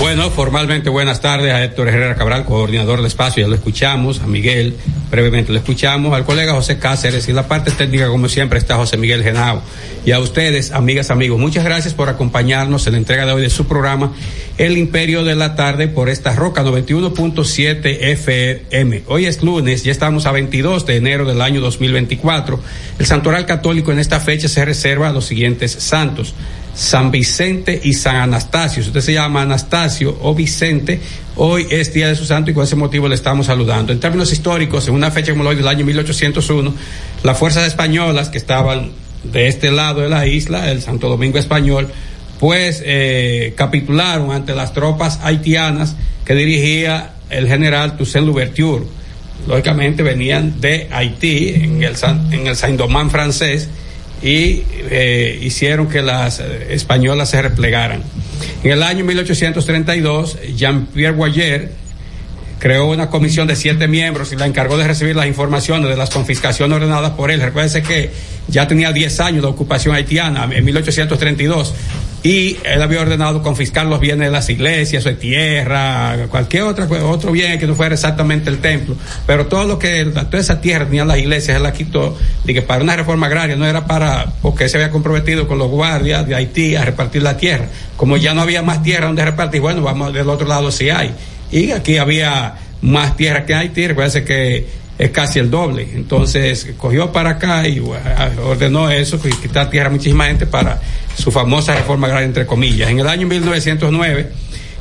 [0.00, 4.26] Bueno, formalmente buenas tardes a Héctor Herrera Cabral, coordinador del espacio, ya lo escuchamos, a
[4.26, 4.74] Miguel,
[5.10, 8.96] brevemente lo escuchamos, al colega José Cáceres y la parte técnica, como siempre, está José
[8.96, 9.62] Miguel Genao.
[10.06, 13.50] Y a ustedes, amigas, amigos, muchas gracias por acompañarnos en la entrega de hoy de
[13.50, 14.14] su programa
[14.56, 19.02] El Imperio de la Tarde por esta Roca 91.7 FM.
[19.06, 22.58] Hoy es lunes, ya estamos a 22 de enero del año 2024.
[22.98, 26.34] El Santoral Católico en esta fecha se reserva a los siguientes santos.
[26.80, 28.82] San Vicente y San Anastasio.
[28.82, 30.98] Si usted se llama Anastasio o Vicente,
[31.36, 33.92] hoy es día de su santo y con ese motivo le estamos saludando.
[33.92, 36.74] En términos históricos, en una fecha como la hoy del año 1801,
[37.22, 38.92] las fuerzas españolas que estaban
[39.24, 41.88] de este lado de la isla, el Santo Domingo Español,
[42.38, 48.86] pues eh, capitularon ante las tropas haitianas que dirigía el general Toussaint Louverture.
[49.46, 51.94] Lógicamente venían de Haití, en el,
[52.32, 53.68] en el Saint-Domingue francés,
[54.22, 58.02] y eh, hicieron que las españolas se replegaran.
[58.62, 61.79] En el año 1832, Jean-Pierre Boyer
[62.60, 66.10] creó una comisión de siete miembros y la encargó de recibir las informaciones de las
[66.10, 67.40] confiscaciones ordenadas por él.
[67.40, 68.12] Recuérdense que
[68.46, 71.74] ya tenía 10 años de ocupación haitiana en 1832
[72.22, 77.32] y él había ordenado confiscar los bienes de las iglesias, de tierra, cualquier otra, otro
[77.32, 78.94] bien que no fuera exactamente el templo.
[79.26, 82.18] Pero todo lo que, toda esa tierra tenían las iglesias, él la quitó,
[82.66, 86.34] para una reforma agraria no era para, porque se había comprometido con los guardias de
[86.34, 87.66] Haití a repartir la tierra.
[87.96, 91.14] Como ya no había más tierra donde repartir, bueno, vamos del otro lado si hay.
[91.52, 94.66] Y aquí había más tierra que Haití, recuerden que
[94.98, 95.88] es casi el doble.
[95.94, 97.82] Entonces cogió para acá y
[98.44, 100.80] ordenó eso, quitar tierra a muchísima gente para
[101.16, 102.90] su famosa reforma agraria, entre comillas.
[102.90, 104.30] En el año 1909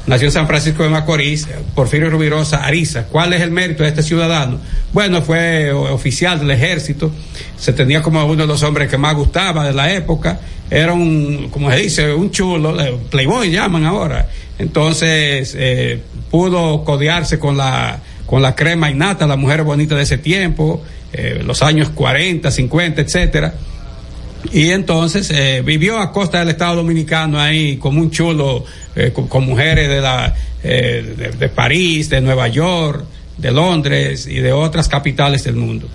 [0.10, 3.04] nació en San Francisco de Macorís Porfirio Rubirosa Ariza.
[3.04, 4.60] ¿Cuál es el mérito de este ciudadano?
[4.92, 7.12] Bueno, fue oficial del ejército,
[7.58, 10.40] se tenía como uno de los hombres que más gustaba de la época,
[10.72, 14.28] era un, como se dice, un chulo, eh, playboy llaman ahora.
[14.58, 20.18] Entonces, eh, pudo codearse con la, con la crema innata, la mujer bonita de ese
[20.18, 20.84] tiempo,
[21.14, 23.54] eh, los años 40, 50, etcétera.
[24.52, 28.64] Y entonces eh, vivió a costa del Estado Dominicano ahí como un chulo,
[28.96, 30.34] eh, con, con mujeres de, la,
[30.64, 33.04] eh, de, de París, de Nueva York,
[33.38, 35.88] de Londres y de otras capitales del mundo.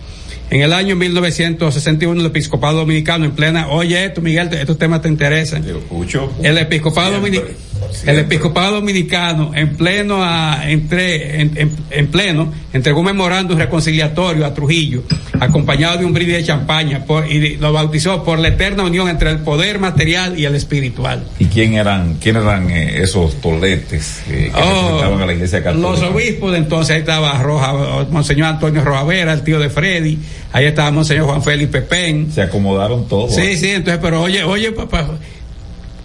[0.50, 5.08] En el año 1961 el episcopado dominicano en plena, oye esto Miguel, estos temas te
[5.08, 5.64] interesan.
[6.42, 7.48] El episcopado dominicano,
[8.06, 14.44] el episcopado dominicano en pleno a- entre, en, en- en pleno entregó un memorándum reconciliatorio
[14.46, 15.02] a Trujillo,
[15.40, 19.30] acompañado de un brindis de champaña por- y lo bautizó por la eterna unión entre
[19.30, 21.24] el poder material y el espiritual.
[21.38, 25.62] ¿Y quién eran, quién eran eh, esos toletes eh, que Oh, representaban a la iglesia
[25.62, 25.88] católica?
[25.90, 27.72] Los obispos de entonces, ahí estaba Roja,
[28.10, 30.18] Monseñor Antonio Rojavera, el tío de Freddy,
[30.52, 32.30] ahí estaba Monseñor Juan Felipe Pen.
[32.32, 33.34] Se acomodaron todos.
[33.34, 35.06] Sí, sí, entonces, pero oye, oye, papá,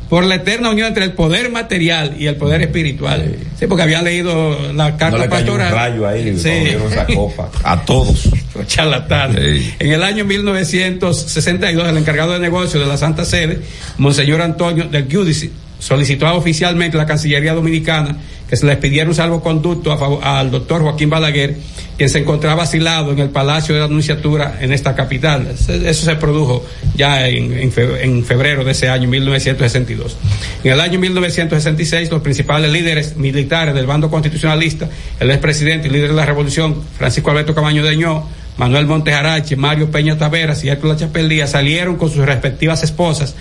[0.09, 3.35] por la eterna unión entre el poder material y el poder espiritual.
[3.59, 5.91] Sí, porque habían leído la carta No le cayó un pastoral.
[5.91, 6.49] rayo ahí, Sí.
[6.49, 7.49] esa copa.
[7.63, 8.27] A todos.
[8.67, 9.37] charlatán.
[9.37, 13.59] En el año 1962, el encargado de negocios de la Santa Sede,
[13.97, 18.17] Monseñor Antonio del Giudice, solicitó oficialmente la Cancillería Dominicana
[18.49, 21.55] que se les pidiera un salvoconducto a favor- al doctor Joaquín Balaguer,
[21.97, 25.47] quien se encontraba asilado en el Palacio de la Anunciatura en esta capital.
[25.51, 26.65] Eso se produjo
[26.95, 30.17] ya en, en fe- en febrero de ese año, 1962.
[30.63, 34.89] En el año 1966, los principales líderes militares del bando constitucionalista,
[35.19, 38.27] el expresidente y líder de la revolución, Francisco Alberto Camaño de Ño,
[38.57, 43.35] Manuel Montes Arache, Mario Peña Taveras y Hércules Chapel Díaz salieron con sus respectivas esposas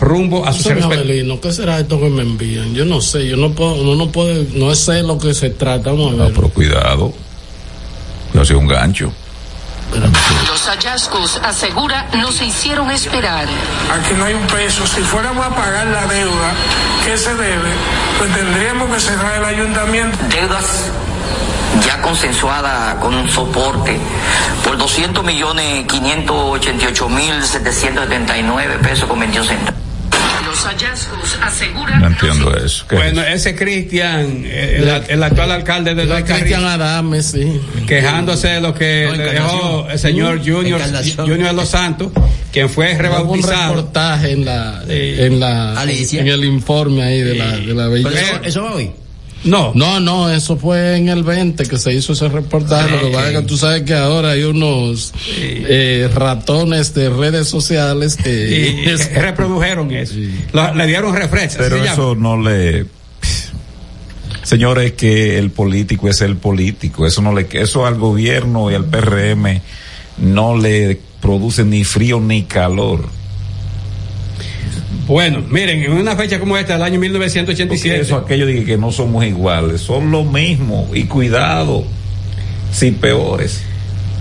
[0.00, 2.74] rumbo a respectivos Abelino, ¿qué será esto que me envían?
[2.74, 5.90] Yo no sé, yo no puedo, no, no puede, no sé lo que se trata,
[5.90, 6.32] vamos a ver.
[6.32, 7.12] Pero cuidado.
[8.32, 9.12] No sea un gancho.
[10.48, 13.46] Los hallazgos, asegura, no se hicieron esperar.
[13.92, 14.84] Aquí no hay un peso.
[14.86, 16.52] Si fuéramos a pagar la deuda
[17.04, 17.70] que se debe,
[18.18, 20.18] pues tendríamos que cerrar el ayuntamiento.
[20.30, 20.90] Deudas
[21.86, 23.96] ya consensuada con un soporte
[24.64, 29.74] por 200 millones 588 mil 779 pesos con 21 centavos.
[30.46, 32.84] Los hallazgos aseguran No entiendo eso.
[32.88, 37.60] ¿Qué Bueno, ese Cristian, el, el actual alcalde de Dos Cristian Adame, sí.
[37.88, 41.26] quejándose de lo que le dejó el señor Junior, Encarnación.
[41.28, 42.12] Junior de los Santos,
[42.52, 43.74] quien fue Hubo un rebautizado.
[43.74, 46.20] reportaje en la, en la, Alicia.
[46.20, 48.20] en el informe ahí de la, de la belleza.
[48.20, 48.90] Eso- ¿Eso va hoy?
[49.44, 49.72] No.
[49.74, 52.90] No, no, eso fue en el 20 que se hizo ese reportaje.
[52.96, 57.48] Lo que pasa es que tú sabes que ahora hay unos eh, ratones de redes
[57.48, 60.14] sociales que Y reprodujeron eso.
[60.52, 61.58] Lo- le dieron refresco.
[61.62, 61.92] Pero llama.
[61.92, 62.86] eso no le.
[64.42, 67.06] Señores, que el político es el político.
[67.06, 69.60] Eso no le, eso al gobierno y al PRM
[70.18, 73.06] no le produce ni frío ni calor.
[75.06, 78.00] Bueno, miren, en una fecha como esta, del año 1987.
[78.00, 81.84] Eso aquello de que no somos iguales, son lo mismo y cuidado,
[82.72, 83.60] si peores.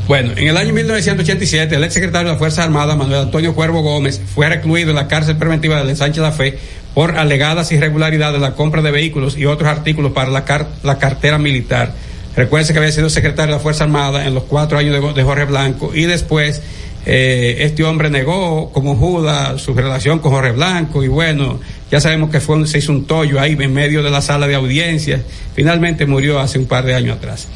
[0.08, 3.82] Bueno, en el año 1987, el ex secretario de las Fuerzas Armadas, Manuel Antonio Cuervo
[3.82, 6.60] Gómez, fue recluido en la cárcel preventiva del ensanche La Fe
[6.94, 10.98] por alegadas irregularidades en la compra de vehículos y otros artículos para la, car- la
[11.00, 11.94] cartera militar.
[12.36, 15.24] Recuerden que había sido secretario de la Fuerza Armada en los cuatro años de, de
[15.24, 16.62] Jorge Blanco y después
[17.06, 21.60] eh, este hombre negó como Judas su relación con Jorge Blanco y bueno,
[21.92, 24.56] ya sabemos que fue se hizo un tollo ahí en medio de la sala de
[24.56, 25.22] audiencias.
[25.56, 27.48] Finalmente murió hace un par de años atrás.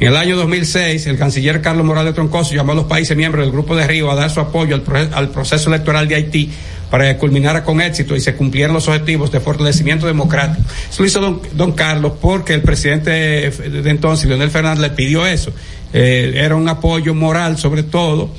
[0.00, 3.52] En el año 2006, el canciller Carlos Morales Troncoso llamó a los países miembros del
[3.52, 6.50] Grupo de Río a dar su apoyo al, pro- al proceso electoral de Haití
[6.90, 10.68] para que culminara con éxito y se cumplieran los objetivos de fortalecimiento democrático.
[10.90, 15.26] Eso lo hizo don, don Carlos porque el presidente de entonces, Leonel Fernández, le pidió
[15.26, 15.50] eso.
[15.92, 18.30] Eh, era un apoyo moral sobre todo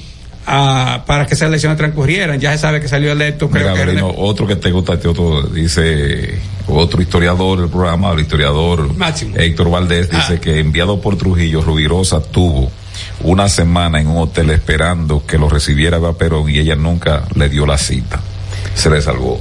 [0.48, 2.40] a- para que esas elecciones transcurrieran.
[2.40, 4.72] Ya se sabe que salió electo, creo Mira, que era de- Avelino, otro que te
[4.72, 9.36] gusta, este otro, dice otro historiador del programa, el historiador Máximo.
[9.38, 10.40] Héctor Valdés, dice Ah.
[10.42, 12.72] que enviado por Trujillo, Rubirosa tuvo
[13.24, 17.50] una semana en un hotel esperando que lo recibiera Eva Perón y ella nunca le
[17.50, 18.20] dio la cita.
[18.74, 19.40] Se le salvó.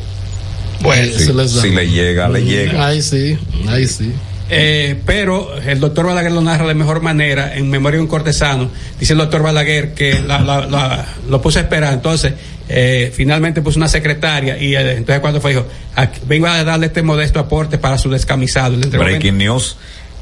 [0.82, 1.62] Bueno, Sí, se les da.
[1.62, 2.86] si le llega, le llega.
[2.86, 3.38] Ay, sí,
[3.68, 4.12] ay, sí.
[4.48, 8.70] Eh, pero el doctor Balaguer lo narra de mejor manera en Memoria de un cortesano.
[9.00, 11.92] Dice el doctor Balaguer que la- la- la- lo puso a esperar.
[11.94, 12.32] Entonces,
[12.68, 15.66] eh, finalmente puso una secretaria y eh, entonces cuando fue dijo,
[15.96, 18.76] "Aquí- vengo a darle este modesto aporte para su descamisado.
[18.76, 19.76] Breaking news.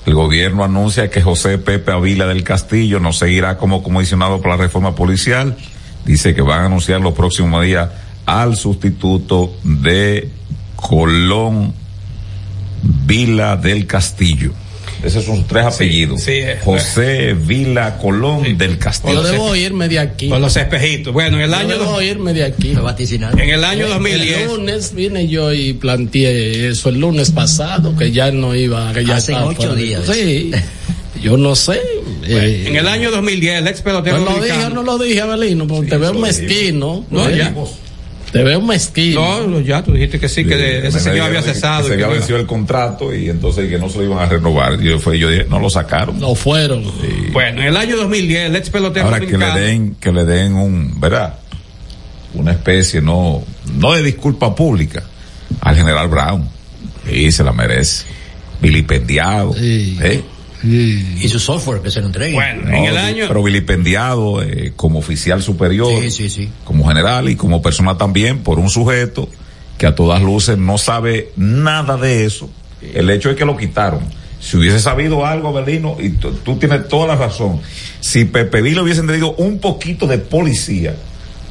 [0.07, 4.63] El gobierno anuncia que José Pepe Avila del Castillo no seguirá como comisionado para la
[4.63, 5.57] reforma policial.
[6.05, 7.89] Dice que van a anunciar los próximos días
[8.27, 10.29] al sustituto de
[10.77, 11.73] Colón
[13.07, 14.53] Vila del Castillo.
[15.03, 16.23] Esos son tres apellidos.
[16.23, 19.23] sí, eh, José Vila Colón del Castillo.
[19.23, 20.31] Yo debo irme de aquí.
[20.31, 21.13] Con los espejitos.
[21.13, 22.71] Bueno, en el Yo año debo irme de aquí.
[22.71, 24.39] En el año 2010.
[24.39, 29.05] El lunes vine yo y planteé eso el lunes pasado, que ya no iba, que
[29.05, 30.03] ya Hace ocho fuera días.
[30.11, 30.51] Sí.
[31.23, 31.81] Yo no sé.
[32.27, 35.67] eh, En el año 2010, el ex pelotero ¿No lo dije no lo dije, Abelino?
[35.67, 37.05] Porque te veo mezquino.
[37.11, 37.37] No, ¿eh?
[37.37, 37.55] ya.
[38.35, 39.43] Te veo mezquino.
[39.43, 41.87] No, no, ya tú dijiste que sí, que ese señor había que cesado.
[41.87, 44.27] y Se que había vencido el contrato y entonces que no se lo iban a
[44.27, 44.81] renovar.
[44.81, 46.19] Yo, fue, yo dije, no lo sacaron.
[46.19, 46.83] No fueron.
[47.33, 50.55] Bueno, en el año 2010, el ex pelotero Ahora que le den, que le den
[50.55, 51.35] un, ¿verdad?
[52.35, 53.45] Una especie, no,
[53.79, 55.05] no de disculpa pública
[55.61, 56.49] al general Brown.
[57.09, 58.05] Y se la merece.
[58.61, 59.55] Vilipendiado.
[59.57, 60.25] ¿eh?
[60.65, 62.35] Y su software que se lo entregue.
[62.35, 63.25] Bueno, No, en el año.
[63.29, 66.49] Pero vilipendiado eh, como oficial superior, Sí, sí, sí.
[66.65, 69.29] como general y como persona también por un sujeto
[69.79, 72.49] que a todas luces no sabe nada de eso.
[72.95, 74.01] El hecho es que lo quitaron.
[74.41, 77.61] Si hubiese sabido algo, Belino, y tú, tú tienes toda la razón,
[78.01, 80.95] si Pepe Vila hubiese tenido un poquito de policía,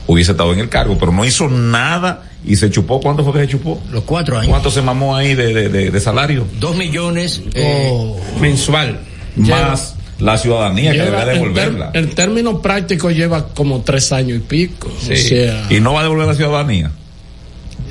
[0.08, 3.00] hubiese estado en el cargo, pero no hizo nada y se chupó.
[3.00, 3.82] ¿Cuánto fue que se chupó?
[3.92, 4.50] Los cuatro años.
[4.50, 6.46] ¿Cuánto se mamó ahí de, de, de- de salario?
[6.60, 7.42] Dos millones.
[7.54, 8.20] eh, Oh.
[8.40, 9.00] mensual.
[9.36, 11.92] Más la ciudadanía que deberá en, ter- devolverla.
[11.94, 14.92] en términos prácticos lleva como tres años y pico.
[15.02, 15.14] Sí.
[15.14, 16.92] O sea, Y no va a devolver la ciudadanía.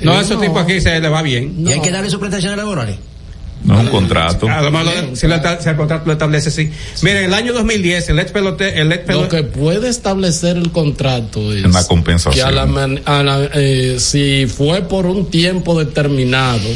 [0.01, 0.41] No, Eh, a esos no.
[0.41, 1.53] tipos aquí se les va bien.
[1.67, 2.95] Y hay que darle sus prestaciones laborales.
[3.63, 4.47] No es un contrato.
[4.49, 6.69] Además, lo- si, lo el contrato lo establece así.
[7.01, 10.57] Miren, en el año 2010, el ex pelote, el ex lo pelote, que puede establecer
[10.57, 12.33] el contrato es En la compensación.
[12.33, 16.67] que a la man- a la- eh, si fue por un tiempo determinado,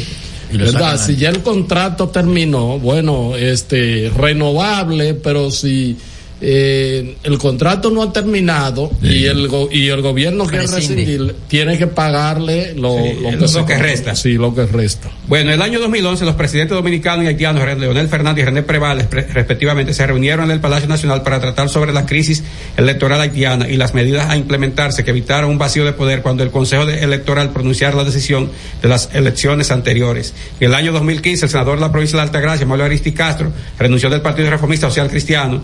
[0.52, 0.98] lo ¿verdad?
[1.04, 5.96] Si ya el contrato terminó, bueno, este renovable, pero si
[6.40, 11.02] eh, el contrato no ha terminado y el go- y el gobierno quiere Rescinde.
[11.02, 14.14] rescindir, tiene que pagarle lo, Sí, lo lo que, se- que resta.
[14.14, 15.10] Sí, lo que resta.
[15.26, 19.06] Bueno, en el año 2011 los presidentes dominicanos y haitianos, Leonel Fernández y René Prevales,
[19.06, 22.42] pre- respectivamente, se reunieron en el Palacio Nacional para tratar sobre la crisis
[22.76, 26.50] electoral haitiana y las medidas a implementarse que evitaron un vacío de poder cuando el
[26.50, 28.50] Consejo de- Electoral pronunciara la decisión
[28.82, 30.34] de las elecciones anteriores.
[30.60, 33.50] En el año 2015, el senador de la provincia de la Altagracia, Manuel Aristi Castro,
[33.78, 35.62] renunció del Partido Reformista Social Cristiano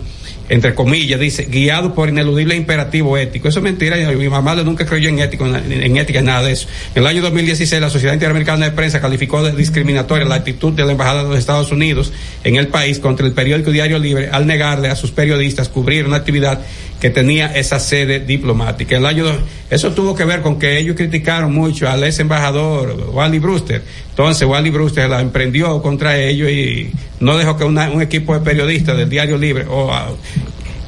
[0.49, 3.47] entre comillas, dice, guiado por ineludible imperativo ético.
[3.47, 6.43] Eso es mentira, y mi mamá nunca creyó en, ético, en, en ética, en nada
[6.43, 6.67] de eso.
[6.93, 10.85] En el año 2016, la Sociedad Interamericana de Prensa calificó de discriminatoria la actitud de
[10.85, 12.11] la Embajada de los Estados Unidos
[12.43, 16.17] en el país contra el periódico Diario Libre al negarle a sus periodistas cubrir una
[16.17, 16.61] actividad
[16.99, 18.97] que tenía esa sede diplomática.
[18.97, 19.25] El año,
[19.69, 23.81] eso tuvo que ver con que ellos criticaron mucho al ex embajador Wally Brewster.
[24.09, 26.89] Entonces Wally Brewster la emprendió contra ellos y
[27.19, 30.09] no dejó que una- un equipo de periodistas del Diario Libre o a-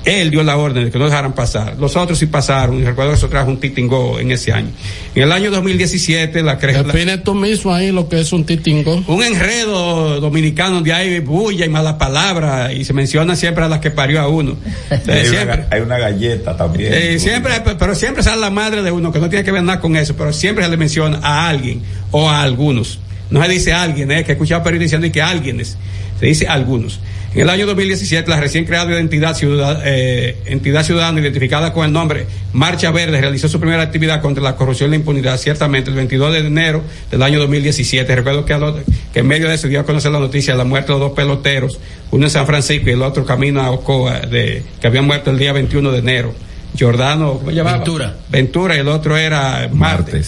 [0.07, 1.75] él dio la orden de que no dejaran pasar.
[1.79, 4.69] Los otros sí pasaron y recuerdo que eso trajo un titingo en ese año.
[5.15, 8.45] En el año 2017 la cre- la- Define tú mismo ahí lo que es un
[8.45, 9.03] titingo.
[9.07, 13.79] un enredo dominicano donde hay bulla y mala palabra y se menciona siempre a las
[13.79, 14.55] que parió a uno.
[14.89, 15.55] Hay siempre.
[15.55, 16.93] una, hay una galleta también.
[16.93, 19.79] Eh, siempre, pero siempre sale la madre de uno, que no tiene que ver nada
[19.79, 21.81] con eso, pero siempre se le menciona a alguien
[22.11, 22.99] o a algunos.
[23.29, 25.77] No se dice alguien, eh, que he escuchado periodistas diciendo que alguienes,
[26.19, 26.99] se dice algunos.
[27.35, 31.91] En el año 2017, la recién creada identidad, ciudad- eh, entidad ciudadana identificada con el
[31.91, 35.95] nombre Marcha Verde realizó su primera actividad contra la corrupción y la impunidad, ciertamente el
[35.97, 36.81] 22 de enero
[37.11, 38.15] del año 2017.
[38.15, 38.75] Recuerdo que, lo-
[39.13, 41.09] que en medio de eso dio a conocer la noticia de la muerte de los
[41.09, 41.77] dos peloteros,
[42.11, 45.37] uno en San Francisco y el otro camino a Ocoa, de, que habían muerto el
[45.37, 46.33] día 21 de enero.
[46.75, 47.77] Giordano, ¿cómo se llamaba?
[47.77, 48.15] Ventura.
[48.29, 50.23] Ventura y el otro era Marte.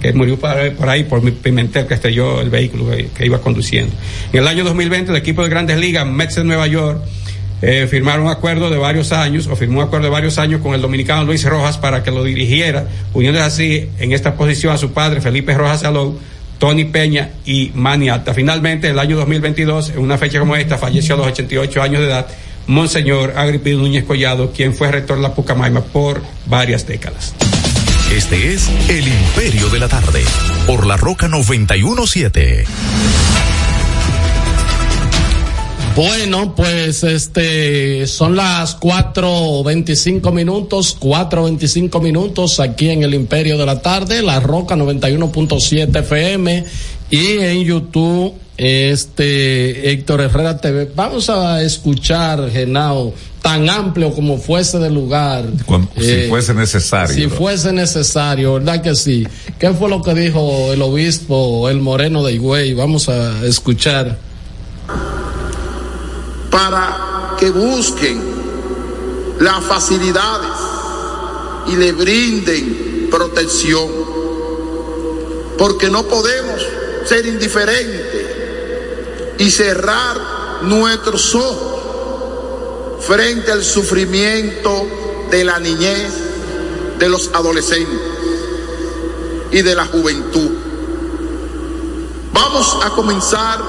[0.00, 3.92] Que murió por ahí, por Pimentel que estrelló el vehículo que, que iba conduciendo.
[4.32, 7.02] En el año 2020, el equipo de Grandes Ligas, Mets de Nueva York,
[7.62, 10.74] eh, firmaron un acuerdo de varios años, o firmó un acuerdo de varios años con
[10.74, 14.92] el dominicano Luis Rojas para que lo dirigiera, uniéndose así en esta posición a su
[14.92, 16.18] padre Felipe Rojas Salou,
[16.58, 18.32] Tony Peña y Manny Alta.
[18.32, 22.06] Finalmente, el año 2022, en una fecha como esta, falleció a los 88 años de
[22.06, 22.26] edad
[22.66, 27.34] Monseñor Agripino Núñez Collado, quien fue rector de la Pucamaima por varias décadas.
[28.10, 30.24] Este es El Imperio de la Tarde,
[30.66, 32.64] por la Roca 917.
[35.94, 43.80] Bueno, pues este son las 4.25 minutos, 4.25 minutos aquí en el Imperio de la
[43.80, 46.64] Tarde, La Roca 91.7 FM
[47.10, 50.90] y en YouTube este Héctor Herrera TV.
[50.94, 55.46] Vamos a escuchar, Genao, tan amplio como fuese de lugar.
[55.64, 57.14] Cuando- si Eh, fuese necesario.
[57.14, 59.26] Si fuese necesario, ¿verdad que sí?
[59.58, 62.74] ¿Qué fue lo que dijo el obispo, el moreno de Higüey?
[62.74, 64.18] Vamos a escuchar.
[66.50, 68.20] para que busquen
[69.40, 70.50] las facilidades
[71.68, 73.86] y le brinden protección.
[75.56, 76.60] Porque no podemos
[77.06, 78.19] ser indiferentes
[79.40, 81.80] y cerrar nuestros ojos
[83.00, 84.86] frente al sufrimiento
[85.30, 86.12] de la niñez,
[86.98, 87.98] de los adolescentes
[89.50, 90.50] y de la juventud.
[92.34, 93.60] Vamos a comenzar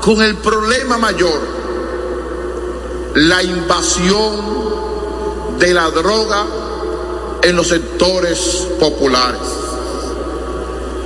[0.00, 1.38] con el problema mayor,
[3.14, 6.46] la invasión de la droga
[7.42, 9.40] en los sectores populares.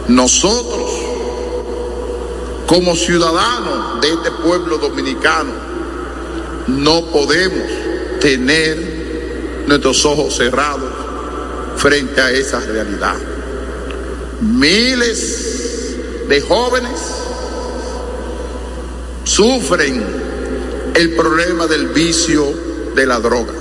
[0.07, 0.90] Nosotros,
[2.71, 5.51] como ciudadanos de este pueblo dominicano,
[6.69, 7.69] no podemos
[8.21, 10.89] tener nuestros ojos cerrados
[11.79, 13.17] frente a esa realidad.
[14.43, 15.97] Miles
[16.29, 17.01] de jóvenes
[19.25, 20.05] sufren
[20.95, 22.55] el problema del vicio
[22.95, 23.55] de la droga.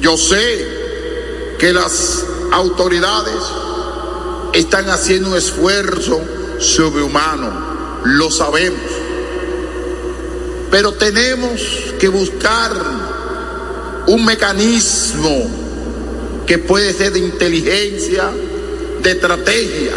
[0.00, 0.66] Yo sé
[1.60, 3.36] que las autoridades
[4.52, 7.50] están haciendo un esfuerzo sobrehumano,
[8.04, 8.80] lo sabemos,
[10.70, 11.60] pero tenemos
[11.98, 12.72] que buscar
[14.06, 15.46] un mecanismo
[16.46, 18.30] que puede ser de inteligencia,
[19.02, 19.94] de estrategia,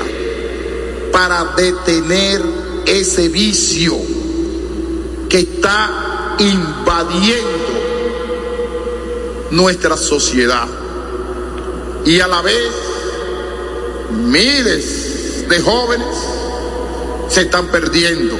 [1.11, 2.41] para detener
[2.85, 3.97] ese vicio
[5.29, 7.81] que está invadiendo
[9.51, 10.67] nuestra sociedad.
[12.05, 12.71] Y a la vez,
[14.09, 16.40] miles de jóvenes
[17.31, 18.37] se están perdiendo.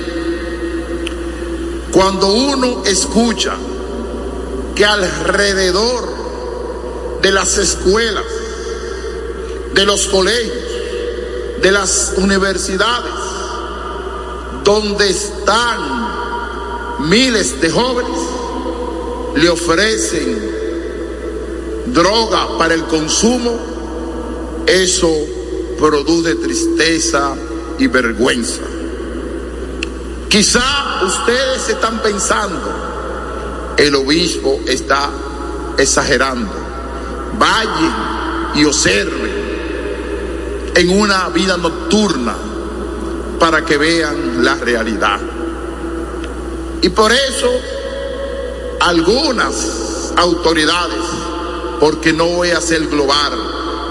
[1.94, 3.56] Cuando uno escucha
[4.76, 6.10] que alrededor
[7.22, 8.26] de las escuelas,
[9.74, 10.58] de los colegios,
[11.62, 13.14] de las universidades,
[14.66, 18.20] donde están miles de jóvenes,
[19.36, 20.52] le ofrecen
[21.88, 23.58] droga para el consumo,
[24.68, 25.14] eso
[25.80, 27.36] produce tristeza
[27.80, 28.71] y vergüenza.
[30.32, 35.10] Quizá ustedes están pensando, el obispo está
[35.78, 36.54] exagerando.
[37.38, 42.34] Vayan y observen en una vida nocturna
[43.42, 45.20] para que vean la realidad.
[46.82, 47.52] Y por eso
[48.80, 51.04] algunas autoridades,
[51.82, 53.34] porque no voy a ser global,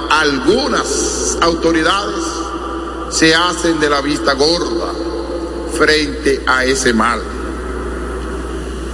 [0.09, 2.25] algunas autoridades
[3.11, 5.00] se hacen de la vista gorda
[5.81, 7.23] frente a ese mal.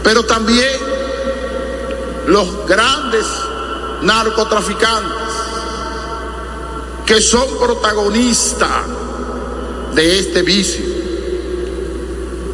[0.04, 0.70] Pero también
[2.28, 3.26] los grandes
[4.02, 5.32] narcotraficantes
[7.04, 8.84] que son protagonistas
[9.96, 10.84] de este vicio,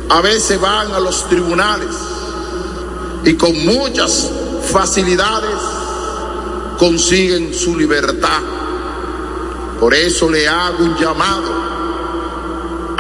[0.09, 1.95] a veces van a los tribunales
[3.25, 4.31] y con muchas
[4.73, 5.59] facilidades
[6.79, 8.41] consiguen su libertad.
[9.79, 11.72] Por eso le hago un llamado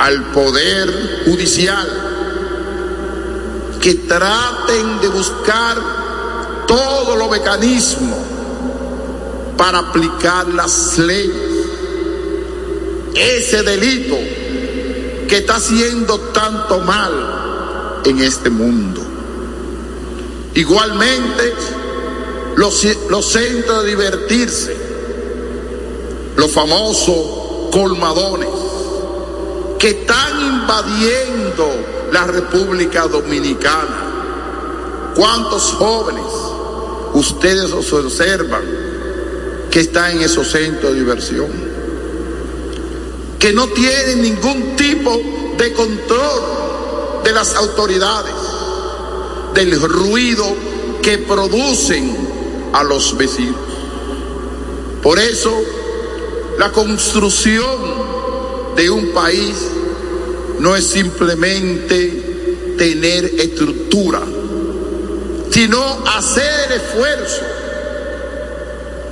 [0.03, 1.87] al Poder Judicial
[3.81, 5.77] que traten de buscar
[6.67, 8.19] todos los mecanismos
[9.57, 11.37] para aplicar las leyes.
[13.15, 14.17] Ese delito
[15.29, 19.01] que está haciendo tanto mal en este mundo.
[20.55, 21.55] Igualmente,
[22.57, 24.77] los, los centros de divertirse,
[26.37, 28.62] los famosos colmadones,
[29.83, 31.69] que están invadiendo
[32.13, 35.11] la República Dominicana.
[35.17, 36.23] ¿Cuántos jóvenes
[37.15, 38.63] ustedes observan
[39.73, 41.49] que están en esos centros de diversión?
[43.41, 45.21] Que no tienen ningún tipo
[45.59, 48.37] de control de las autoridades,
[49.53, 50.45] del ruido
[51.03, 52.17] que producen
[52.73, 53.57] a los vecinos.
[55.03, 55.53] Por eso,
[56.57, 58.22] la construcción
[58.77, 59.55] de un país
[60.59, 64.21] no es simplemente tener estructura,
[65.51, 67.43] sino hacer el esfuerzo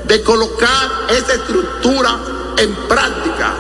[0.07, 2.19] de colocar esa estructura
[2.57, 3.55] en práctica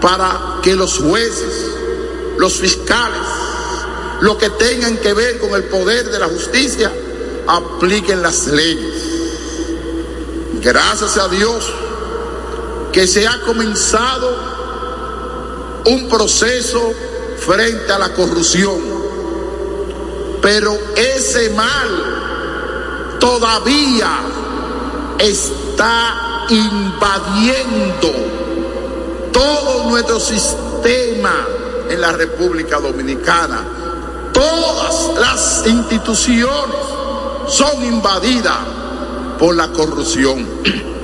[0.00, 1.70] para que los jueces,
[2.38, 3.20] los fiscales,
[4.20, 6.92] los que tengan que ver con el poder de la justicia,
[7.46, 8.94] apliquen las leyes.
[10.60, 11.72] Gracias a Dios
[12.92, 14.63] que se ha comenzado
[15.86, 16.92] un proceso
[17.38, 18.80] frente a la corrupción.
[20.40, 24.20] Pero ese mal todavía
[25.18, 28.12] está invadiendo
[29.32, 31.46] todo nuestro sistema
[31.88, 33.64] en la República Dominicana.
[34.32, 36.76] Todas las instituciones
[37.48, 38.58] son invadidas
[39.38, 40.46] por la corrupción.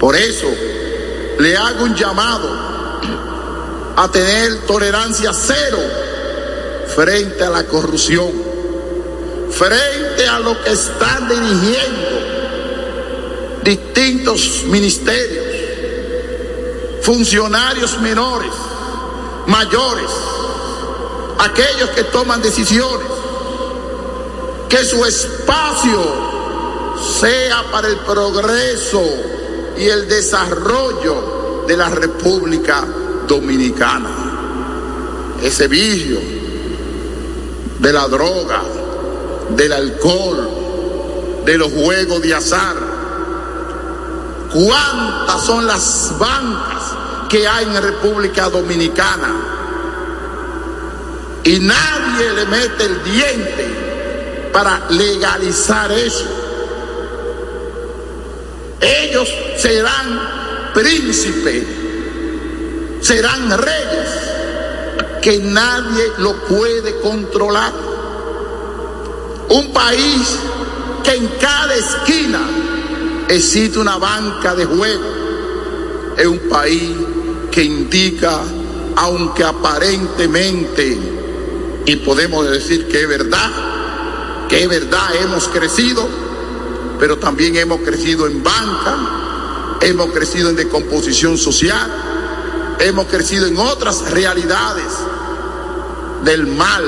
[0.00, 0.46] Por eso
[1.38, 2.65] le hago un llamado
[3.96, 5.78] a tener tolerancia cero
[6.94, 8.30] frente a la corrupción,
[9.50, 12.26] frente a lo que están dirigiendo
[13.62, 15.46] distintos ministerios,
[17.00, 18.52] funcionarios menores,
[19.46, 20.10] mayores,
[21.38, 23.08] aquellos que toman decisiones,
[24.68, 26.26] que su espacio
[27.18, 29.02] sea para el progreso
[29.78, 32.84] y el desarrollo de la República
[33.26, 34.10] Dominicana.
[35.42, 36.18] Ese vicio
[37.78, 38.62] de la droga,
[39.50, 40.48] del alcohol,
[41.44, 42.76] de los juegos de azar.
[44.52, 46.92] ¿Cuántas son las bancas
[47.28, 49.34] que hay en República Dominicana?
[51.44, 56.26] Y nadie le mete el diente para legalizar eso.
[58.80, 59.28] Ellos
[59.58, 61.64] serán príncipes
[63.06, 64.08] serán reyes
[65.22, 67.72] que nadie lo puede controlar.
[69.48, 70.36] Un país
[71.04, 72.40] que en cada esquina
[73.28, 75.04] existe una banca de juego.
[76.16, 76.90] Es un país
[77.52, 78.40] que indica,
[78.96, 80.98] aunque aparentemente,
[81.86, 83.50] y podemos decir que es verdad,
[84.48, 86.08] que es verdad, hemos crecido,
[86.98, 92.05] pero también hemos crecido en banca, hemos crecido en decomposición social,
[92.80, 94.84] hemos crecido en otras realidades
[96.24, 96.82] del mal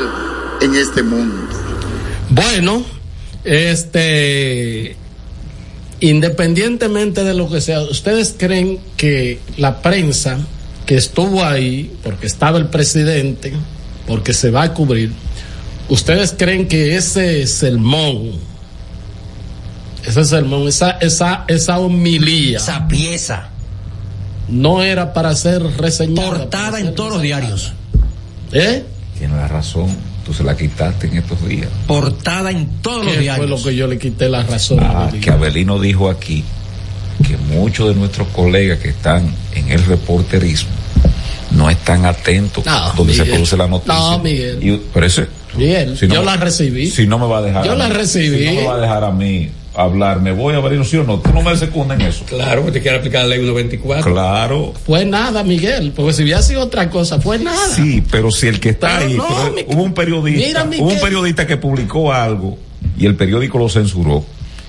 [0.60, 1.48] en este mundo.
[2.30, 2.84] Bueno,
[3.44, 4.96] este,
[6.00, 10.38] independientemente de lo que sea, ¿ustedes creen que la prensa
[10.86, 13.52] que estuvo ahí, porque estaba el presidente,
[14.06, 15.12] porque se va a cubrir,
[15.88, 18.32] ¿ustedes creen que ese sermón,
[20.04, 23.50] ese sermón, esa, esa, esa homilía, esa pieza,
[24.48, 26.28] no era para ser reseñada?
[26.28, 27.72] portada en todos los diarios.
[28.52, 28.82] ¿Eh?
[29.18, 29.86] Tiene la razón.
[30.24, 31.68] Tú se la quitaste en estos días.
[31.86, 33.46] Portada en todos los ¿Qué diarios.
[33.48, 34.78] fue lo que yo le quité la razón?
[34.82, 36.44] Ah, que Abelino dijo aquí
[37.26, 40.70] que muchos de nuestros colegas que están en el reporterismo
[41.52, 43.94] no están atentos No, donde se produce la noticia.
[43.94, 44.58] No, Miguel.
[44.62, 45.26] Y, pero ese,
[45.96, 46.90] Si no yo me- la recibí.
[46.90, 47.64] Si no me va a dejar.
[47.64, 48.38] Yo a la mí- recibí.
[48.48, 51.04] Si no me va a dejar a mí hablar, me voy a abrir, sí o
[51.04, 51.18] no.
[51.20, 52.24] Tú no me secundas en eso.
[52.24, 54.12] Claro, que te quiere aplicar la ley 124.
[54.12, 54.74] Claro.
[54.86, 57.74] Fue nada, Miguel, porque si hubiera sido otra cosa, fue nada.
[57.74, 60.90] Sí, pero si el que está Pero ahí, no, mi- hubo un periodista, Mira, hubo
[60.92, 62.58] un periodista que publicó algo
[62.98, 64.24] y el periódico lo censuró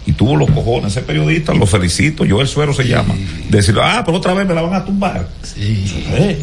[0.05, 0.91] y tuvo los cojones.
[0.91, 3.15] Ese periodista, lo felicito, Joel Suero se llama.
[3.49, 5.27] Decirlo, ah, pero otra vez me la van a tumbar.
[5.57, 6.37] Eh,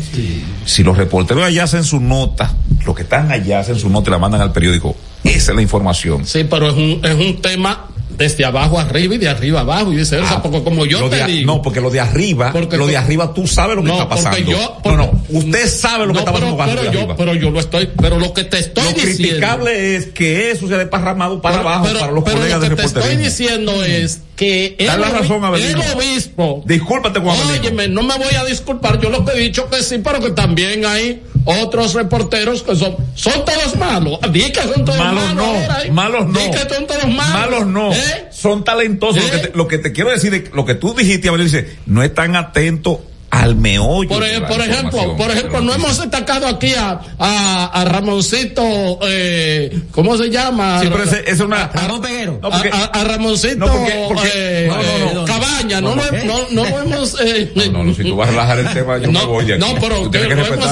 [0.65, 2.53] Si los reporteros allá hacen su nota,
[2.85, 5.63] los que están allá hacen su nota y la mandan al periódico, esa es la
[5.63, 6.27] información.
[6.27, 7.87] Sí, pero es un, es un tema
[8.19, 11.23] desde abajo arriba y de arriba abajo y viceversa, porque como yo Lo te de
[11.23, 11.47] a- digo.
[11.55, 14.09] no, porque lo de arriba, Porque lo de arriba tú sabes lo que No, está
[14.09, 14.81] porque pasando.
[14.85, 17.17] no, no, usted sabe lo que está pasando pero, yo, arriba.
[17.17, 19.17] pero yo lo estoy, pero lo que te estoy Lo diciendo.
[19.17, 22.61] criticable es que eso se ha desparramado para Pero- abajo pero- para los colegas lo
[22.61, 23.25] de que te estoy reporterismo.
[23.25, 26.63] diciendo es que el, Dale la razón, el obispo.
[26.67, 27.53] Discúlpate Abelino.
[27.61, 29.01] Óyeme, no me voy a disculpar.
[29.01, 32.97] Yo lo que he dicho que sí, pero que también hay otros reporteros que son,
[33.15, 34.19] son todos malos.
[34.31, 35.35] Di que son todos Malos malos.
[35.35, 35.91] no, ¿eh?
[35.91, 36.39] malos no.
[36.39, 37.33] Di que son todos malos.
[37.33, 38.27] Malos no, ¿Eh?
[38.31, 39.25] son talentosos.
[39.25, 42.03] Lo, que te, lo que te quiero decir, lo que tú dijiste, Abelino, dice, no
[42.03, 42.99] están atentos
[43.43, 44.09] al meollo.
[44.09, 47.85] Por, de ej- la por ejemplo, por ejemplo, no hemos destacado aquí a, a, a
[47.85, 50.81] Ramoncito, eh, ¿cómo se llama?
[50.81, 52.41] Sí, pero ese- es una- Ramón Peguero.
[52.43, 54.71] A, Ramoncito No, porque- porque- eh,
[55.15, 57.17] no, Cabaña, no, No, no, hemos...
[57.21, 59.55] Eh, No, no, si tú vas a relajar el tema, yo no, me voy de
[59.55, 59.61] aquí.
[59.63, 60.67] No, pero Tú que tienes que lo hemos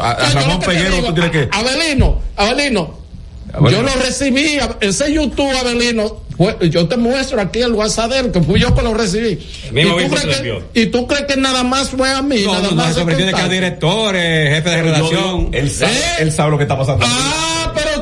[0.00, 3.01] a- Ramón Peguero, digo, tú tienes que- Abelino, Abelino,
[3.70, 8.18] Yo lo recibí, a- ese YouTube, Abelino, fue- yo te muestro aquí el WhatsApp de
[8.20, 9.38] él, que fui yo que lo recibí.
[9.72, 12.64] mismo ¿Y, tú que, y tú crees que nada más fue a mí, No, nada
[12.64, 15.48] no, no, más eso se tiene que haber directores, jefe de redacción.
[15.52, 16.02] él, sabe, ¿Eh?
[16.20, 17.04] él sabe lo que está pasando.
[17.06, 17.51] Ah,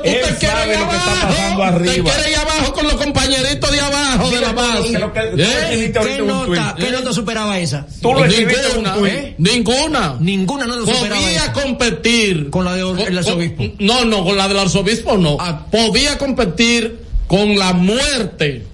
[0.03, 4.31] tú Él te quieres ir abajo, Te quieres ir abajo con los compañeritos de abajo
[4.31, 4.99] de la base.
[4.99, 5.93] Lo que- tú ¿Eh?
[6.03, 6.75] ¿Qué nota.
[6.79, 7.87] ¿Qué nota superaba esa?
[8.03, 9.13] Tú lo escribiste en un Ninguna, tuit.
[9.13, 9.35] ¿eh?
[9.39, 10.17] ninguna.
[10.21, 11.53] Ninguna nota superaba Podía esa.
[11.53, 12.51] competir.
[12.51, 13.57] Con la del arzobispo.
[13.57, 15.37] con- no, no, con la del arzobispo no.
[15.71, 18.67] Podía competir con la muerte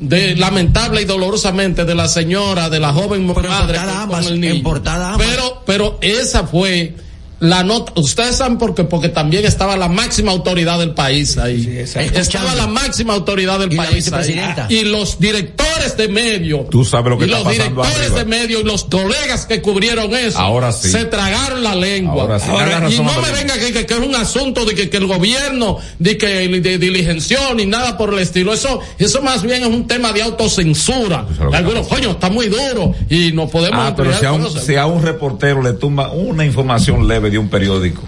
[0.00, 4.02] de lamentable y dolorosamente de la señora, de la joven Pero en madre portada con-
[4.02, 4.54] ambas, con el niño.
[4.54, 5.26] en portada ambas.
[5.28, 6.94] Pero, pero esa fue
[7.40, 7.92] la nota.
[8.00, 11.84] Ustedes saben por qué, porque también estaba la máxima autoridad del país ahí.
[12.14, 14.40] estaba la máxima autoridad del Y la país ahí.
[14.68, 16.60] Y los directores de medio.
[16.70, 18.18] Tú sabes lo que y está los pasando directores arriba.
[18.18, 20.38] de medio y los colegas que cubrieron eso.
[20.38, 20.90] Ahora sí.
[20.90, 22.22] Se tragaron la lengua.
[22.22, 22.46] Ahora sí.
[22.50, 25.06] Ahora, y no me venga que, que- que es un asunto de que, que el
[25.06, 28.54] gobierno de que de diligenció ni nada por el estilo.
[28.54, 31.26] Eso, eso más bien es un tema de autocensura.
[31.52, 34.86] Algunos, coño, está muy duro y no podemos Ah, pero si a, un, si a
[34.86, 38.02] un reportero le tumba una información leve de un periódico,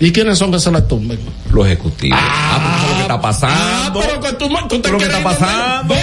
[0.00, 1.18] ¿Y quiénes son que se la tumben?
[1.52, 2.18] los ejecutivos.
[2.20, 4.00] Ah, eso es lo que está pasando.
[4.00, 5.94] pero que tú, tú te Lo que está pasando.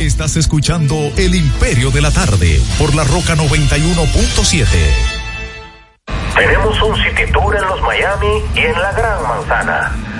[0.00, 4.66] Estás escuchando El Imperio de la Tarde por la Roca 91.7.
[6.36, 9.92] Tenemos un city tour en los Miami y en la Gran Manzana.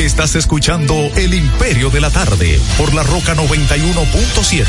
[0.00, 4.66] Estás escuchando El Imperio de la Tarde por la Roca 91.7.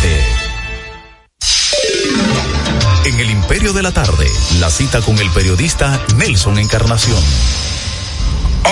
[3.06, 4.28] En El Imperio de la Tarde,
[4.60, 7.18] la cita con el periodista Nelson Encarnación.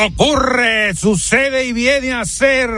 [0.05, 2.69] Ocurre, sucede y viene a ser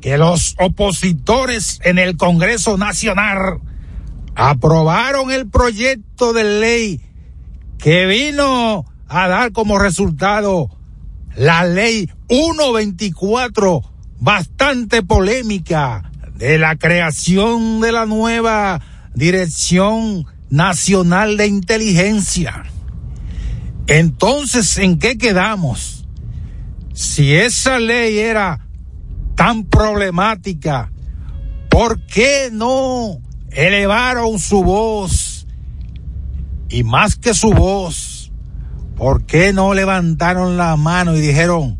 [0.00, 3.60] que los opositores en el Congreso Nacional
[4.34, 7.00] aprobaron el proyecto de ley
[7.78, 10.68] que vino a dar como resultado
[11.36, 13.82] la ley 124,
[14.18, 18.80] bastante polémica, de la creación de la nueva
[19.14, 22.64] Dirección Nacional de Inteligencia.
[23.86, 26.06] Entonces, ¿en qué quedamos?
[26.94, 28.66] Si esa ley era
[29.34, 30.90] tan problemática,
[31.68, 33.18] ¿por qué no
[33.50, 35.46] elevaron su voz?
[36.68, 38.09] Y más que su voz,
[39.00, 41.78] ¿por qué no levantaron la mano y dijeron,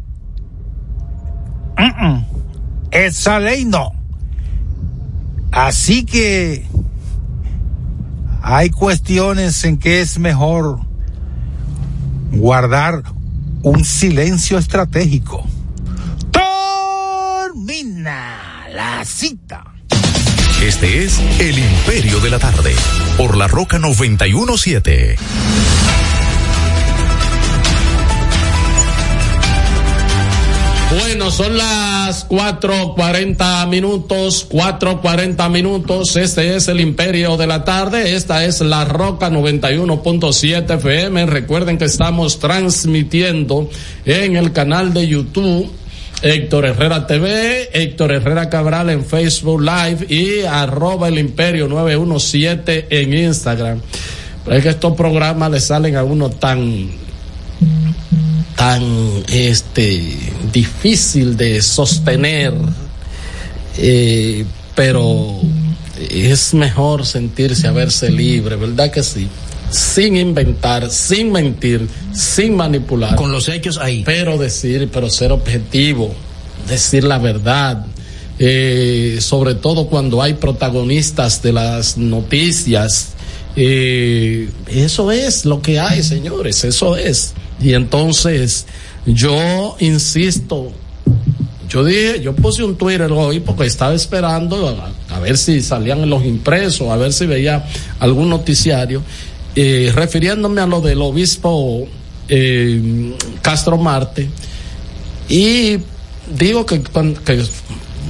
[1.77, 2.25] "Mm, mm,
[2.93, 3.93] esa ley no?
[5.53, 6.67] Así que
[8.41, 10.81] hay cuestiones en que es mejor
[12.33, 13.03] guardar
[13.65, 15.45] un silencio estratégico.
[17.53, 19.65] Termina la cita.
[20.63, 22.75] Este es El Imperio de la Tarde
[23.19, 25.19] por la Roca 91.7.
[30.91, 36.17] Bueno, son las 4.40 minutos, 4.40 minutos.
[36.17, 38.17] Este es el Imperio de la Tarde.
[38.17, 41.27] Esta es la Roca 91.7 FM.
[41.27, 43.71] Recuerden que estamos transmitiendo
[44.05, 45.71] en el canal de YouTube.
[46.23, 53.15] Héctor Herrera TV, Héctor Herrera Cabral en Facebook Live y arroba el imperio 917 en
[53.15, 53.81] Instagram.
[54.51, 56.91] Es que estos programas le salen a uno tan
[58.61, 58.85] tan
[59.33, 60.07] este
[60.53, 62.53] difícil de sostener
[63.79, 65.41] eh, pero
[66.11, 69.29] es mejor sentirse a verse libre verdad que sí
[69.71, 73.17] sin inventar sin mentir sin manipular.
[73.17, 74.03] Con los hechos ahí.
[74.05, 76.15] pero decir pero ser objetivo
[76.69, 77.87] decir la verdad
[78.39, 83.15] eh, sobre todo cuando hay protagonistas de las noticias
[83.57, 88.67] eh, eso es lo que hay señores eso es y entonces
[89.07, 90.73] yo insisto,
[91.69, 96.09] yo dije, yo puse un Twitter hoy porque estaba esperando a, a ver si salían
[96.09, 97.65] los impresos, a ver si veía
[97.99, 99.03] algún noticiario.
[99.57, 101.87] eh, refiriéndome a lo del obispo
[102.29, 104.29] eh, Castro Marte,
[105.29, 105.79] y
[106.39, 106.81] digo que,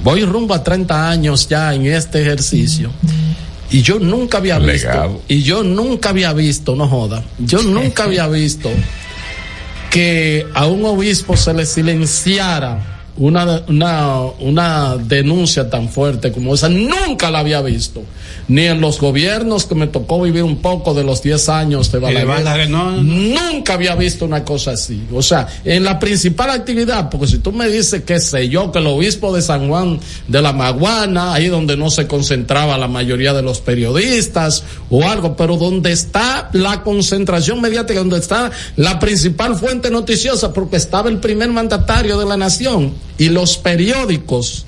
[0.02, 2.90] voy rumbo a 30 años ya en este ejercicio.
[3.70, 5.22] Y yo nunca había visto, Legado.
[5.28, 8.68] y yo nunca había visto, no joda, yo nunca había visto
[9.90, 16.68] que a un obispo se le silenciara una, una, una denuncia tan fuerte como esa.
[16.68, 18.02] Nunca la había visto.
[18.48, 21.98] Ni en los gobiernos que me tocó vivir un poco de los 10 años de
[21.98, 22.26] Balaguer.
[22.26, 23.02] Balaguer, no, no.
[23.02, 25.02] Nunca había visto una cosa así.
[25.12, 28.78] O sea, en la principal actividad, porque si tú me dices, qué sé yo, que
[28.78, 33.32] el obispo de San Juan de la Maguana, ahí donde no se concentraba la mayoría
[33.32, 39.56] de los periodistas o algo, pero donde está la concentración mediática, donde está la principal
[39.56, 44.66] fuente noticiosa, porque estaba el primer mandatario de la nación y los periódicos.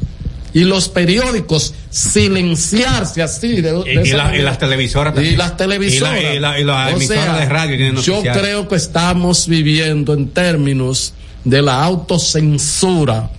[0.55, 5.39] Y los periódicos silenciarse así de, de Y, y la- y las televisoras Y también.
[5.39, 6.19] las televisoras.
[6.35, 10.29] Y la- y y emisoras sea, de radio tienen Yo creo que estamos viviendo en
[10.29, 11.15] términos
[11.45, 13.31] de la autocensura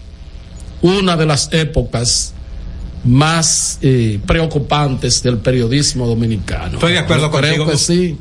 [0.81, 2.33] una de las épocas
[3.05, 6.73] más eh, preocupantes del periodismo dominicano.
[6.75, 7.65] Estoy de acuerdo Yo creo contigo.
[7.71, 8.17] que sí.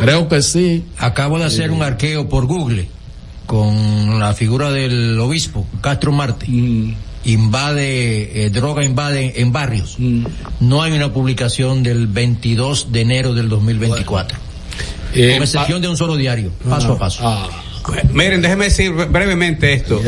[0.00, 0.84] Creo que sí.
[0.98, 2.88] Acabo de hacer un arqueo por Google
[3.46, 6.46] con la figura del obispo Castro Marte.
[6.48, 6.94] Mm.
[7.26, 9.96] Invade, eh, droga invade en barrios.
[9.98, 10.24] Mm.
[10.60, 14.38] No hay una publicación del 22 de enero del 2024.
[15.12, 17.22] Eh, con excepción de un solo diario, paso a paso.
[17.26, 17.48] Ah.
[18.12, 20.00] Miren, déjeme decir bre- brevemente esto.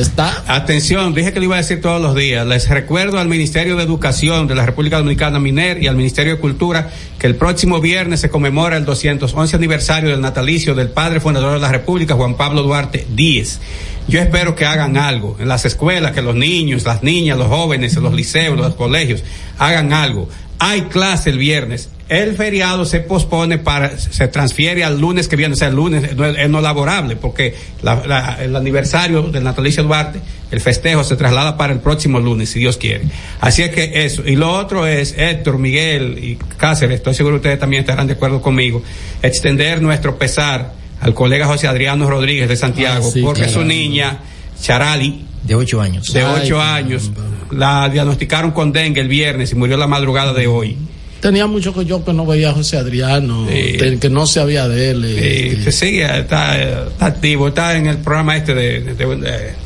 [0.47, 2.47] Atención, dije que lo iba a decir todos los días.
[2.47, 6.41] Les recuerdo al Ministerio de Educación de la República Dominicana, MINER, y al Ministerio de
[6.41, 11.55] Cultura que el próximo viernes se conmemora el 211 aniversario del natalicio del padre fundador
[11.55, 13.61] de la República, Juan Pablo Duarte Díez.
[14.09, 17.97] Yo espero que hagan algo en las escuelas, que los niños, las niñas, los jóvenes,
[17.97, 19.23] en los liceos, los colegios,
[19.59, 20.29] hagan algo.
[20.59, 21.91] Hay clase el viernes.
[22.09, 26.17] El feriado se pospone para, se transfiere al lunes que viene, o sea, el lunes
[26.17, 30.21] no es, no laborable, porque la- la- el aniversario del natalicio Duarte,
[30.51, 33.05] el festejo se traslada para el próximo lunes, si Dios quiere.
[33.41, 34.23] Así es que eso.
[34.27, 38.15] Y lo otro es, Héctor, Miguel y Cáceres, estoy seguro que ustedes también estarán de
[38.15, 38.83] acuerdo conmigo,
[39.23, 43.61] extender nuestro pesar al colega José Adriano Rodríguez de Santiago, Ah, sí, porque claro.
[43.61, 44.21] su niña,
[44.63, 46.13] Charali, de ocho años.
[46.13, 47.11] de Ay, ocho años,
[47.51, 50.77] la diagnosticaron con dengue el viernes y murió la madrugada de hoy.
[51.21, 55.05] Tenía mucho que yo que no veía a José Adriano, que no sabía de él.
[55.05, 58.95] eh, Sí, se sigue, está, eh, está activo, está en el programa este de, de,
[58.95, 59.17] de-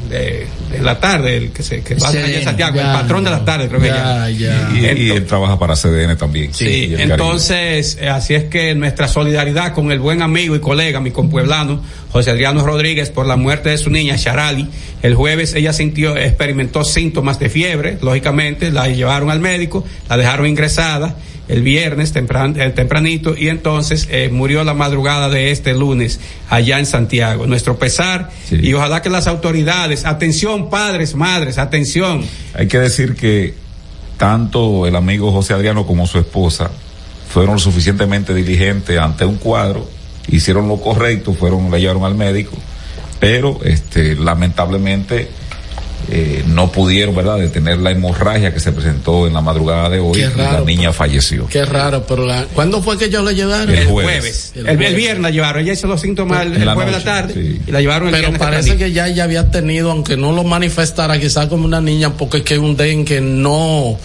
[0.08, 2.12] de- de la tarde, el que se que va a
[2.42, 4.70] Santiago, el Ya, patrón de la tarde, creo que ya, ya.
[4.74, 6.52] Y, y él trabaja para CDN también.
[6.54, 7.02] Sí, Caribe.
[7.02, 11.82] entonces, eh, así es que nuestra solidaridad con el buen amigo y colega, mi compueblano,
[12.10, 14.66] José Adriano Rodríguez, por la muerte de su niña, Charali.
[15.02, 20.46] El jueves ella sintió, experimentó síntomas de fiebre, lógicamente, la llevaron al médico, la dejaron
[20.46, 21.16] ingresada
[21.48, 26.78] el viernes tempran- eh, tempranito y entonces eh, murió la madrugada de este lunes allá
[26.78, 27.46] en Santiago.
[27.46, 32.24] Nuestro pesar y ojalá que las autoridades, atención padres, madres, atención.
[32.54, 33.54] Hay que decir que
[34.16, 36.70] tanto el amigo José Adriano como su esposa
[37.28, 39.88] fueron lo suficientemente diligentes ante un cuadro,
[40.28, 42.52] hicieron lo correcto, fueron, la llevaron al médico,
[43.18, 45.28] pero este, lamentablemente
[46.10, 50.14] eh, no pudieron, ¿verdad?, detener la hemorragia que se presentó en la madrugada de hoy
[50.14, 51.46] Qué y la niña falleció.
[51.46, 53.70] Qué raro, pero la, ¿cuándo fue que ellos le llevaron?
[53.74, 54.52] El jueves.
[54.54, 57.04] El, el viernes la llevaron, ella hizo los síntomas el, el la jueves de la
[57.04, 60.44] tarde y la llevaron el Pero parece que ya ella había tenido, aunque no lo
[60.44, 63.98] manifestara, quizás como una niña, porque es que un dengue no,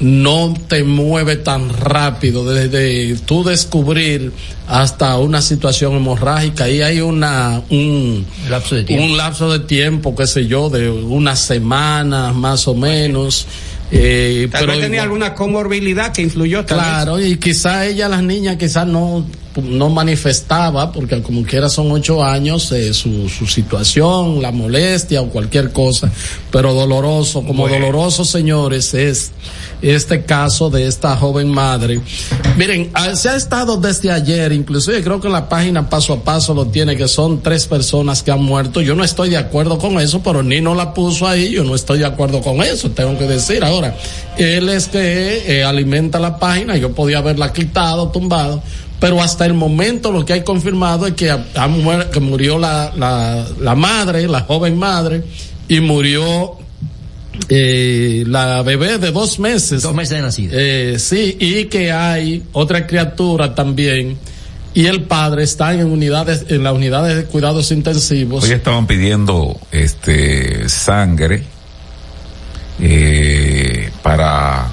[0.00, 4.32] no te mueve tan rápido desde tú descubrir
[4.68, 6.64] hasta una situación hemorrágica.
[6.64, 9.04] Ahí hay una, un lapso de tiempo.
[9.04, 13.46] un lapso de tiempo, qué sé yo, de unas semanas más o menos.
[13.90, 16.78] Eh, Tal pero vez tenía igual- alguna comorbilidad que influyó vez.
[16.84, 19.24] Claro, y quizá ella, las niñas, quizás no,
[19.62, 25.28] no manifestaba, porque como quiera son ocho años, eh, su, su situación, la molestia o
[25.28, 26.10] cualquier cosa,
[26.50, 27.76] pero doloroso, como Bueno.
[27.76, 29.32] doloroso, señores, es
[29.82, 32.00] este caso de esta joven madre.
[32.56, 36.54] Miren, ah, se ha estado desde ayer, inclusive creo que la página paso a paso
[36.54, 38.80] lo tiene, que son tres personas que han muerto.
[38.80, 42.00] Yo no estoy de acuerdo con eso, pero Nino la puso ahí, yo no estoy
[42.00, 43.62] de acuerdo con eso, tengo que decir.
[43.64, 43.96] Ahora,
[44.36, 48.62] él es que eh, alimenta la página, yo podía haberla quitado, tumbado,
[49.00, 52.58] pero hasta el momento lo que hay confirmado es que, ha- ha muer- que murió
[52.58, 55.22] la, la, la madre, la joven madre,
[55.68, 56.56] y murió
[57.48, 59.82] eh, la bebé de dos meses.
[59.82, 60.52] Dos meses de nacida.
[60.54, 64.18] Eh, sí, y que hay otra criatura también.
[64.74, 68.44] Y el padre está en unidades, en las unidades de cuidados intensivos.
[68.44, 71.42] Hoy estaban pidiendo este sangre
[72.80, 74.68] eh, para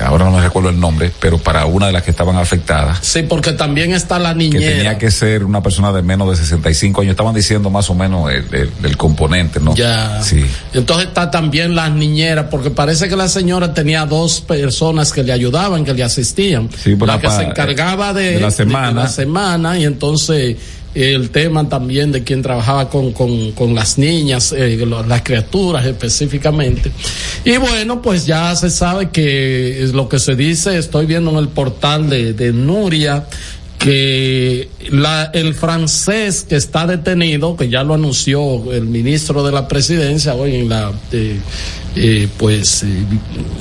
[0.00, 2.98] ahora no me recuerdo el nombre, pero para una de las que estaban afectadas.
[3.02, 4.76] Sí, porque también está la Que niñera.
[4.76, 7.10] tenía que ser una persona de menos de 65 años.
[7.12, 9.74] Estaban diciendo más o menos el, el- el componente, ¿no?
[9.74, 10.20] Ya.
[10.22, 10.44] Sí.
[10.74, 15.32] Entonces está también las niñeras, porque parece que la señora tenía dos personas que le
[15.32, 16.68] ayudaban, que le asistían.
[16.82, 19.02] Sí, la la que se encargaba de, de la semana.
[19.02, 20.56] la semana, y entonces
[20.94, 26.90] el tema también de quien trabajaba con, con, con las niñas, eh, las criaturas específicamente.
[27.44, 31.36] Y bueno, pues ya se sabe que es lo que se dice, estoy viendo en
[31.36, 33.26] el portal de, de Nuria,
[33.78, 39.68] que la, el francés que está detenido, que ya lo anunció el ministro de la
[39.68, 41.38] presidencia hoy en la eh,
[41.94, 42.86] eh, pues eh,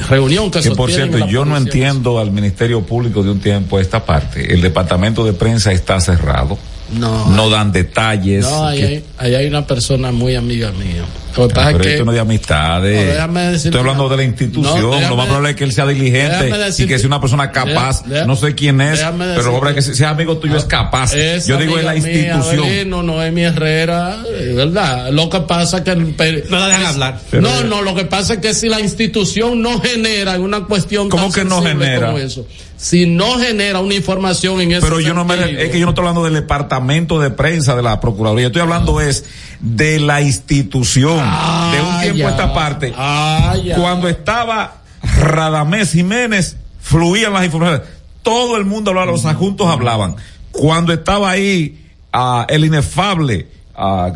[0.09, 4.05] reunión que, Que por cierto, yo no entiendo al Ministerio Público de un tiempo esta
[4.05, 4.53] parte.
[4.53, 6.57] El departamento de prensa está cerrado.
[6.91, 7.29] No.
[7.29, 8.43] No dan detalles.
[8.45, 11.03] No, ahí que- hay, ahí hay una persona muy amiga mía.
[11.35, 13.05] Lo que Ah, pasa pero es que esto no es de amistades.
[13.05, 14.81] No, déjame Estoy hablando una- de la institución.
[14.81, 17.21] No, déjame- lo más probable es que él sea diligente déjame y que sea una
[17.21, 18.03] persona capaz.
[18.05, 21.13] Deja- no sé quién es, déjame pero obra que sea amigo tuyo es capaz.
[21.13, 22.65] Es Yo digo en la amiga mía, institución.
[22.65, 25.11] Abelino, Noemi Herrera, es verdad.
[25.11, 26.15] Lo que pasa es que el
[26.49, 27.19] No la dejan es- hablar.
[27.33, 31.23] no, no, lo que pasa es que si la institución no genera una cuestión ¿Cómo
[31.25, 32.07] tan que no genera?
[32.07, 32.47] como eso,
[32.77, 35.89] si no genera una información en ese Pero yo no me, es que yo no
[35.89, 39.25] estoy hablando del departamento de prensa de la Procuraduría, yo estoy hablando es
[39.59, 42.27] de la institución, de un tiempo ya.
[42.27, 42.93] a esta parte.
[42.95, 43.75] Ah, ya.
[43.75, 47.87] Cuando estaba Radamés Jiménez, fluían las informaciones.
[48.21, 50.15] Todo el mundo hablaba, los adjuntos hablaban.
[50.51, 51.83] Cuando estaba ahí
[52.13, 54.13] ah, el inefable ah,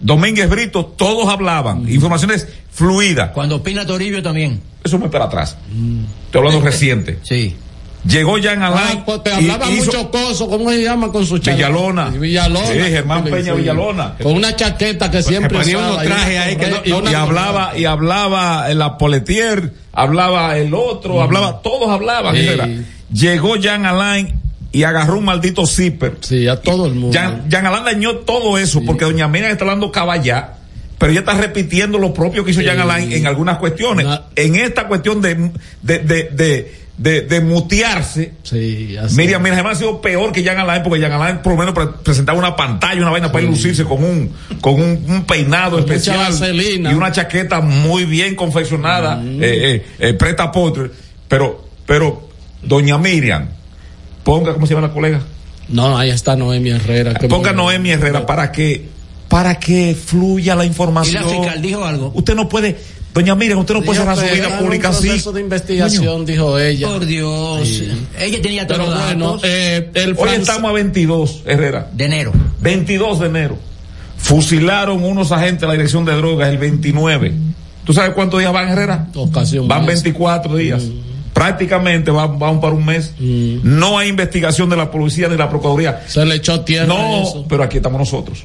[0.00, 1.88] Domínguez Brito, todos hablaban.
[1.88, 3.30] Informaciones fluidas.
[3.30, 4.60] Cuando opina Toribio también.
[4.82, 5.56] Eso me para atrás.
[6.26, 7.18] Estoy hablando reciente.
[7.22, 7.56] Sí.
[8.06, 8.98] Llegó Jan Alain.
[8.98, 11.68] Ah, pues te y hablaba hizo- mucho coso, ¿cómo se llama con su chaqueta?
[11.68, 12.08] Villalona.
[12.10, 12.66] Villalona.
[12.66, 13.54] Sí, Germán Peña.
[13.54, 14.14] Villalona.
[14.22, 17.14] Con una chaqueta que siempre ponía usaba, unos y trajes ahí que no- una y
[17.14, 22.36] hablaba y hablaba en la Poletier, hablaba el otro, hablaba, todos hablaban.
[22.36, 22.84] Sí.
[23.12, 24.34] Llegó Jan Alain
[24.72, 26.18] y agarró un maldito zipper.
[26.20, 27.16] Sí, a todo el mundo.
[27.18, 30.54] Jan, Jan Alain dañó todo eso porque doña Miriam está hablando caballá,
[30.98, 32.66] pero ella está repitiendo lo propio que hizo Sí.
[32.66, 34.06] Jan Alain en algunas cuestiones.
[34.36, 39.16] En esta cuestión de, de, de, de, de, de mutearse, Sí, así.
[39.16, 41.74] Miriam, mira, además ha sido peor que Jan Alain, porque Jan Alain por lo menos
[41.74, 45.72] pre- presentaba una pantalla, una vaina para ir lucirse con un, con un, un peinado
[45.72, 49.42] Con especial y una chaqueta muy bien confeccionada, Mm.
[49.42, 50.90] eh, eh, eh, preta potre.
[51.26, 52.28] Pero, pero,
[52.62, 53.48] doña Miriam,
[54.22, 55.20] ponga, ¿cómo se llama la colega?
[55.68, 57.14] No, ahí está Noemi Herrera.
[57.28, 58.86] Ponga muy- Noemi Herrera para que,
[59.28, 61.24] para que fluya la Y información.
[61.24, 62.12] la fiscal dijo algo.
[62.14, 62.76] Usted no puede,
[63.14, 65.06] doña Miriam, usted no puede cerrar su vida pública así.
[65.06, 66.88] proceso de investigación, dijo ella.
[66.88, 67.82] Por Dios.
[68.18, 71.88] Ella tenía todos Pero los bueno, eh, el Hoy estamos a 22, Herrera.
[71.92, 72.32] de enero.
[72.60, 73.58] 22 de enero.
[74.18, 77.32] Fusilaron unos agentes de la dirección de drogas el 29.
[77.84, 79.08] ¿Tú sabes cuántos días van, Herrera?
[79.14, 80.02] o casi un Van mes.
[80.02, 80.82] 24 días.
[81.34, 83.12] Prácticamente van, van para un mes.
[83.18, 86.02] No hay investigación de la policía ni de la procuraduría.
[86.06, 87.44] Se le echó tierra No, eso.
[87.48, 88.44] pero aquí estamos nosotros.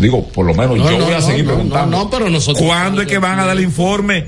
[0.00, 1.96] Digo, por lo menos No, yo no, voy a no, seguir no, preguntando.
[1.96, 4.26] no, no, pero nosotros- ¿Cuándo es que van a dar el informe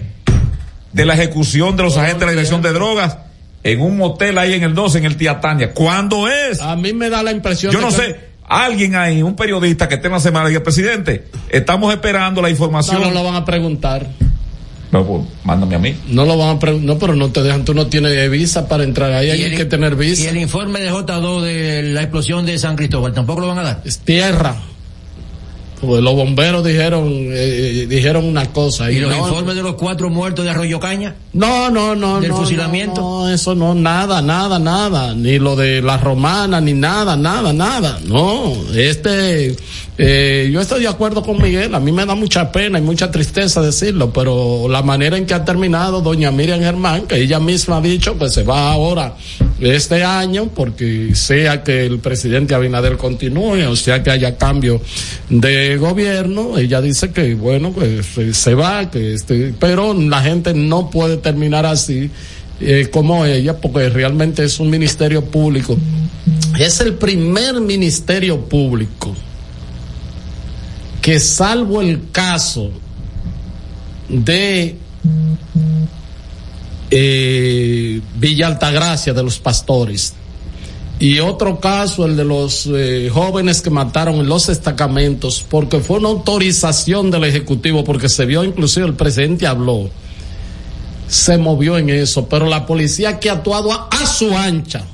[0.92, 3.18] de la ejecución de los agentes de la dirección de drogas
[3.62, 5.72] en un motel ahí en el 12, en el Tiatania?
[5.72, 6.60] ¿Cuándo es?
[6.60, 9.96] A mí me da la impresión Yo no que- sé, alguien ahí, un periodista que
[9.96, 13.00] esté en la semana, diga, presidente, estamos esperando la información.
[13.00, 14.06] No, no lo van a preguntar.
[14.92, 15.96] No, pues, mándame a mí.
[16.08, 16.86] No lo van a preguntar.
[16.86, 17.64] No, pero no te dejan.
[17.64, 19.30] Tú no tienes visa para entrar ahí.
[19.30, 20.30] Hay el- que tener Y visa.
[20.30, 23.82] el informe de J2 de la explosión de San Cristóbal, tampoco lo van a dar.
[23.84, 24.54] Es tierra.
[25.80, 28.90] Porque los bomberos dijeron eh, dijeron una cosa.
[28.90, 31.14] Y los no, informes de los cuatro muertos de Arroyo Caña.
[31.32, 32.20] No, no, no.
[32.20, 33.00] ¿Del no, fusilamiento?
[33.00, 35.14] No, eso no, nada, nada, nada.
[35.14, 38.00] Ni lo de la romana, ni nada, nada, nada.
[38.04, 39.54] No, este,
[39.98, 41.74] eh, yo estoy de acuerdo con Miguel.
[41.74, 45.32] A mí me da mucha pena y mucha tristeza decirlo, pero la manera en que
[45.34, 49.16] ha terminado doña Miriam Germán, que ella misma ha dicho que se va ahora
[49.58, 54.82] este año, porque sea que el presidente Abinader continúe, o sea que haya cambio
[55.30, 60.52] de gobierno, ella dice que bueno, pues se- se va, que este, pero la gente
[60.52, 62.10] no puede terminar así
[62.60, 65.76] eh, como ella, porque realmente es un ministerio público.
[66.58, 69.14] Es el primer ministerio público
[71.06, 72.68] que salvo el caso
[74.08, 74.76] de
[76.90, 80.14] eh, Villa de los pastores
[80.98, 85.98] y otro caso el de los eh, jóvenes que mataron en los destacamentos porque fue
[85.98, 89.88] una autorización del ejecutivo porque se vio inclusive el presidente habló
[91.06, 94.84] se movió en eso pero la policía que ha actuado a su ancha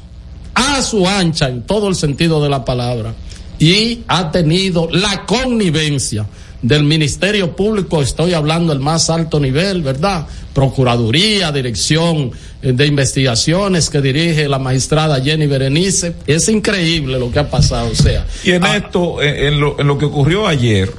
[0.53, 3.15] a su ancha en todo el sentido de la palabra
[3.59, 6.27] y ha tenido la connivencia
[6.63, 10.27] del Ministerio Público, estoy hablando al más alto nivel, ¿verdad?
[10.55, 12.31] Procuraduría, Dirección
[12.63, 16.15] eh, de Investigaciones que dirige la magistrada Jenny Berenice.
[16.27, 18.27] Es increíble lo que ha pasado, o sea.
[18.45, 20.93] Y en esto, en, en lo, en lo que ocurrió ayer,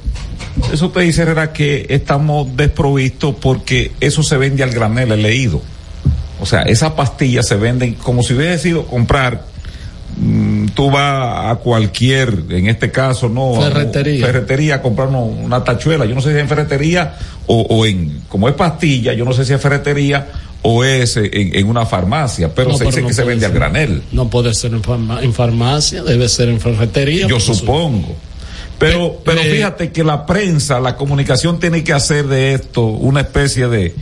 [0.72, 5.62] eso te dice, Herrera, que estamos desprovistos porque eso se vende al granel, he leído.
[6.40, 9.46] O sea, esas pastillas se venden como si hubiese sido comprar.
[10.16, 13.60] Mm, tú vas a cualquier, en este caso, no.
[13.60, 14.26] Ferretería.
[14.26, 16.04] ferretería a comprar una tachuela.
[16.06, 17.14] Yo no sé si es en ferretería
[17.46, 20.26] o, o en, como es pastilla, yo no sé si es ferretería
[20.62, 23.44] o es en, en una farmacia, pero No, se pero dice no que se vende
[23.46, 24.02] al granel.
[24.12, 27.26] No puede ser en, farma- en farmacia, debe ser en ferretería.
[27.26, 28.16] Yo supongo.
[28.78, 33.20] Pero, pero eh, fíjate que la prensa, la comunicación tiene que hacer de esto una
[33.20, 33.94] especie de,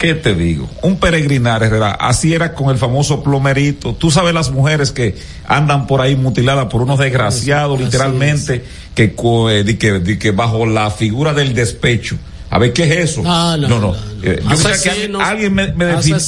[0.00, 0.68] ¿qué te digo?
[0.82, 1.92] Un peregrinar, Herrera.
[1.92, 3.94] Así era con el famoso plomerito.
[3.94, 5.14] Tú sabes las mujeres que
[5.46, 8.64] andan por ahí mutiladas por unos desgraciados, Así literalmente,
[8.94, 9.14] que,
[9.50, 12.16] eh, di que, di que bajo la figura del despecho.
[12.48, 13.22] A ver, ¿qué es eso?
[13.22, 14.90] No, no, no, Eh, yo quisiera que
[15.22, 15.84] alguien me, me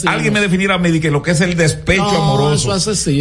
[0.06, 2.68] alguien me definiera a mí de que lo que es el despecho No, amoroso.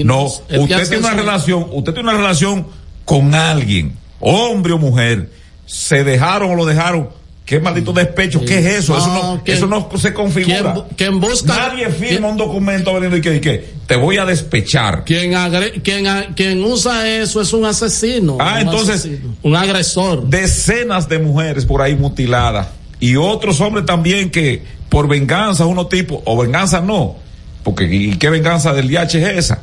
[0.03, 2.68] No, usted tiene una relación, usted tiene una relación
[3.06, 5.32] con alguien, hombre o mujer,
[5.65, 7.20] se dejaron o lo dejaron.
[7.45, 8.39] ¿Qué maldito despecho?
[8.45, 8.97] ¿Qué es eso?
[8.97, 10.55] eso no, ¿quién- eso no se configura.
[10.61, 14.18] ¿Quién bu- quién busca- Nadie firma un documento veniendo y que, y que te voy
[14.18, 15.03] a despechar.
[15.03, 16.05] Quien, agre- quien,
[16.35, 18.38] quien usa eso es un asesino.
[18.39, 20.27] Ah, un entonces, asesino, un agresor.
[20.27, 22.68] Decenas de mujeres por ahí mutiladas.
[23.01, 27.15] Y otros hombres también que por venganza, unos tipos, o venganza no,
[27.63, 29.61] porque ¿y qué venganza del DH es esa?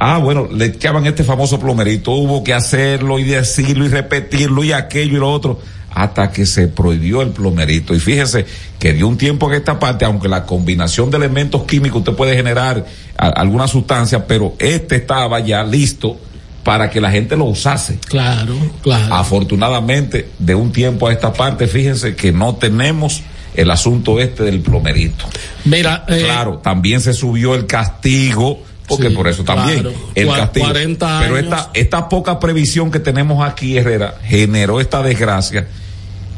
[0.00, 4.72] Ah, bueno, le echaban este famoso plomerito, hubo que hacerlo y decirlo y repetirlo y
[4.72, 5.60] aquello y lo otro,
[5.90, 7.94] hasta que se prohibió el plomerito.
[7.94, 8.46] Y fíjese
[8.78, 12.36] que dio un tiempo en esta parte, aunque la combinación de elementos químicos usted puede
[12.36, 12.84] generar
[13.16, 16.18] a- alguna sustancia, pero este estaba ya listo
[16.62, 17.98] para que la gente lo usase.
[18.08, 19.14] Claro, claro.
[19.14, 23.22] Afortunadamente, de un tiempo a esta parte, fíjense que no tenemos
[23.54, 25.24] el asunto este del plomerito.
[25.64, 29.92] Mira, eh, Claro, también se subió el castigo, porque Sí, por eso también claro.
[30.14, 30.66] el castigo.
[30.66, 31.44] 40 Pero años.
[31.44, 35.68] esta, esta poca previsión que tenemos aquí, Herrera, generó esta desgracia.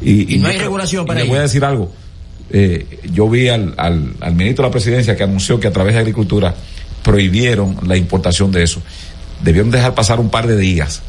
[0.01, 1.31] Y, Y no hay yo- regulación y para le ello.
[1.31, 1.91] voy a decir algo.
[2.51, 5.93] Eh, yo vi al, al, al ministro de la presidencia que anunció que a través
[5.93, 6.53] de Agricultura
[7.03, 8.81] prohibieron la importación de eso.
[9.41, 11.01] Debieron dejar pasar un par de días,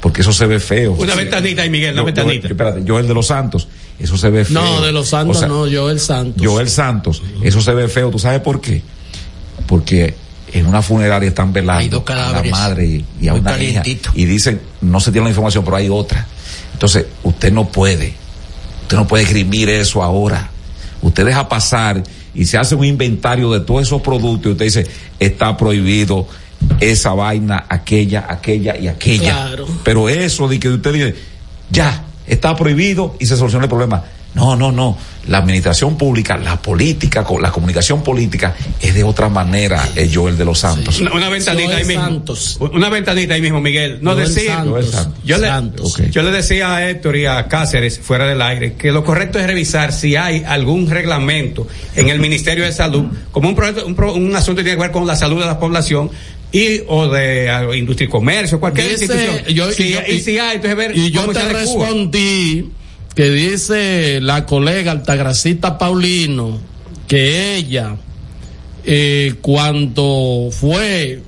[0.00, 0.92] porque eso se ve feo.
[0.92, 1.18] Una Sí.
[1.18, 2.48] ventanita ahí, Miguel, una Yo- ventanita.
[2.48, 3.68] Yo, espérate, Joel de los Santos,
[3.98, 4.60] eso se ve feo.
[4.60, 6.44] no, de los santos O sea, no, Joel Santos.
[6.44, 8.10] Joel Santos, eso se ve feo.
[8.10, 8.82] ¿Tú sabes por qué?
[9.66, 10.14] Porque
[10.52, 12.52] en una funeraria están Hay velando dos a la cadáveres.
[12.52, 13.50] madre y, y a una hija.
[13.82, 14.10] calientito.
[14.14, 16.26] Y dicen, no se tiene la información, pero hay otra.
[16.72, 18.14] Entonces, usted no puede.
[18.82, 20.50] Usted no puede esgrimir eso ahora.
[21.02, 22.02] Usted deja pasar
[22.34, 24.86] y se hace un inventario de todos esos productos y usted dice,
[25.18, 26.26] está prohibido
[26.80, 29.32] esa vaina, aquella, aquella y aquella.
[29.32, 29.66] Claro.
[29.84, 31.14] Pero eso de que usted dice,
[31.70, 34.04] ya, está prohibido y se soluciona el problema.
[34.34, 34.96] No, no, no.
[35.26, 40.44] La administración pública, la política, la comunicación política es de otra manera, eh, Joel de
[40.44, 41.00] los Santos.
[41.00, 42.02] Una, una ventanita Joel ahí mismo.
[42.04, 42.58] Santos.
[42.60, 43.98] Una ventanita ahí mismo, Miguel.
[44.00, 44.48] No Joel decir.
[44.50, 44.70] Santos.
[44.72, 45.24] Joel Santos.
[45.24, 45.94] Yo le, Santos.
[46.00, 46.06] Ok.
[46.10, 49.46] yo le decía a Héctor y a Cáceres, fuera del aire, que lo correcto es
[49.46, 54.14] revisar si hay algún reglamento en el Ministerio de Salud, como un, proyecto- un, pro-
[54.14, 56.10] un asunto que tiene que ver con la salud de la población
[56.52, 59.54] y o de industria y comercio, cualquier Dice- institución.
[59.54, 62.70] yo- Si- y yo- y, si hay, entonces ver Y yo te respondí
[63.18, 66.56] que dice la colega Altagracita Paulino
[67.08, 67.96] que ella,
[68.84, 71.20] eh, cuando fue,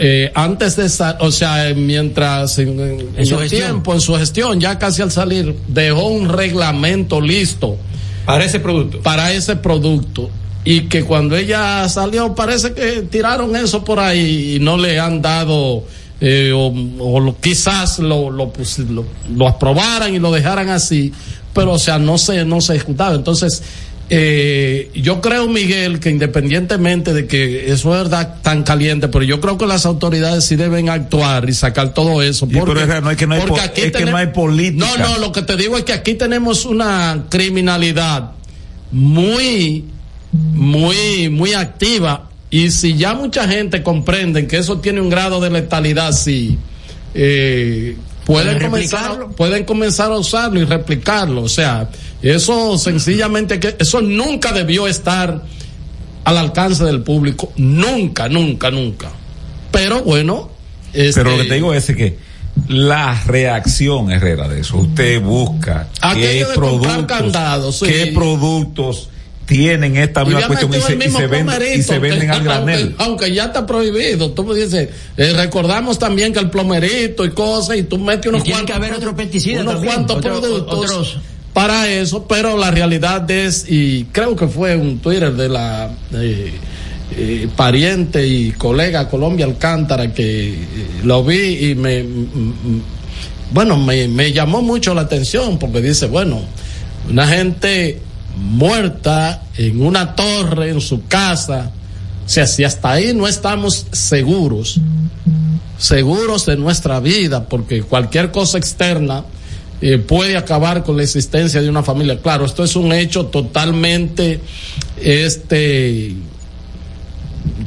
[0.00, 4.58] eh, antes de, sa- o sea, mientras en, en- en su tiempo, en su gestión,
[4.60, 7.76] ya casi al salir, dejó un reglamento listo
[8.24, 9.00] Para ese producto.
[9.02, 10.28] para ese producto.
[10.64, 15.22] Y que cuando ella salió, parece que tiraron eso por ahí y no le han
[15.22, 15.84] dado,
[16.20, 21.12] eh, o, o lo- quizás lo, lo, pus- lo, lo aprobaran y lo dejaran así,
[21.52, 23.14] pero o sea, no se, no se ejecutaba.
[23.14, 23.62] Entonces,
[24.08, 29.40] eh, yo creo, Miguel, que independientemente de que eso es verdad tan caliente, pero yo
[29.40, 32.46] creo que las autoridades sí deben actuar y sacar todo eso.
[32.48, 34.10] Y pero es real, no es que no hay porque po- aquí es que tenem-
[34.12, 34.86] no hay política.
[34.86, 38.30] No, no, lo que te digo es que aquí tenemos una criminalidad
[38.92, 39.84] muy,
[40.32, 42.30] muy, muy activa.
[42.56, 46.56] Y si ya mucha gente comprende que eso tiene un grado de letalidad, sí,
[47.12, 51.42] eh, pueden, ¿Pueden comenzar, pueden comenzar a usarlo y replicarlo.
[51.42, 51.90] O sea,
[52.22, 55.42] eso sencillamente que eso nunca debió estar
[56.24, 57.52] al alcance del público.
[57.56, 59.10] Nunca, nunca, nunca.
[59.70, 60.48] Pero bueno.
[60.94, 62.16] este, Pero lo que te digo es que
[62.68, 67.86] la reacción, Herrera, de eso, usted busca Aquello qué de productos, candados, sí.
[67.86, 69.10] qué productos
[69.46, 72.94] tienen esta misma cuestión y se, y se venden, y se venden al aunque- granel.
[72.98, 74.32] Aunque, ya está prohibido.
[74.32, 78.40] Tú me dices, eh, recordamos también que el plomerito y cosas, y tú metes unos
[78.40, 78.66] Y tiene cuantos.
[78.78, 81.18] que haber otro pesticida unos también, cuantos otro- productos otros.
[81.52, 86.52] para eso, pero la realidad es, y creo que fue un Twitter de la eh,
[87.16, 90.56] eh, pariente y colega Colombia Alcántara que eh,
[91.04, 92.04] lo vi y me.
[93.52, 96.40] bueno, me, me llamó mucho la atención porque dice, bueno,
[97.08, 98.00] una gente
[98.36, 101.72] muerta en una torre, en su casa,
[102.24, 104.80] o sea, si hasta ahí no estamos seguros,
[105.78, 109.24] seguros de nuestra vida, porque cualquier cosa externa
[109.80, 112.20] eh, puede acabar con la existencia de una familia.
[112.20, 114.40] Claro, esto es un hecho totalmente,
[115.00, 116.14] este,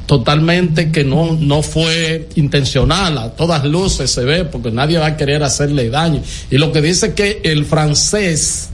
[0.05, 5.17] totalmente que no, no fue intencional, a todas luces se ve, porque nadie va a
[5.17, 6.21] querer hacerle daño.
[6.51, 8.69] Y lo que dice que el francés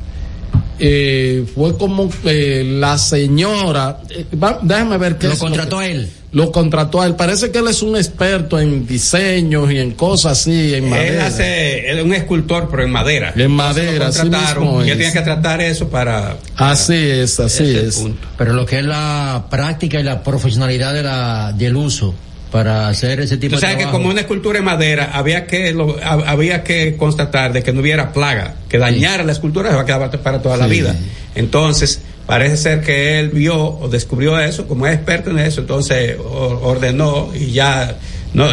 [0.79, 5.85] eh, fue como que la señora, eh, va- déjame ver qué Lo es contrató que-
[5.85, 6.09] a él.
[6.31, 7.15] Lo contrató a él.
[7.15, 11.27] Parece que él es un experto en diseños y en cosas así, en Él madera.
[11.27, 13.31] hace, él es un escultor, pero en madera.
[13.37, 14.97] En madera, Entonces así mismo y él es.
[14.97, 16.35] tiene que tratar eso para.
[16.57, 17.95] Así es, así es el es.
[17.99, 18.27] punto.
[18.37, 22.13] Pero lo que es la práctica y la profesionalidad de la, del uso
[22.55, 23.97] para hacer ese tipo Tú de sabes que trabajo.
[23.99, 27.81] como una escultura en madera había que lo- hab- había que constatar de que no
[27.81, 30.71] hubiera plaga que dañara la escultura se va a quedar para toda la Sí.
[30.71, 30.95] vida.
[31.35, 36.15] Entonces parece ser que él vio o descubrió eso como es experto en eso, entonces
[36.17, 37.97] ordenó y ya
[38.33, 38.45] no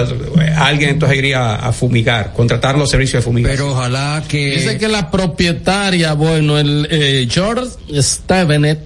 [0.59, 3.57] alguien entonces iría a fumigar, contratar los servicios de fumigación.
[3.69, 7.69] Pero ojalá que Dice que la propietaria, bueno, el eh, George
[8.01, 8.79] Stevenet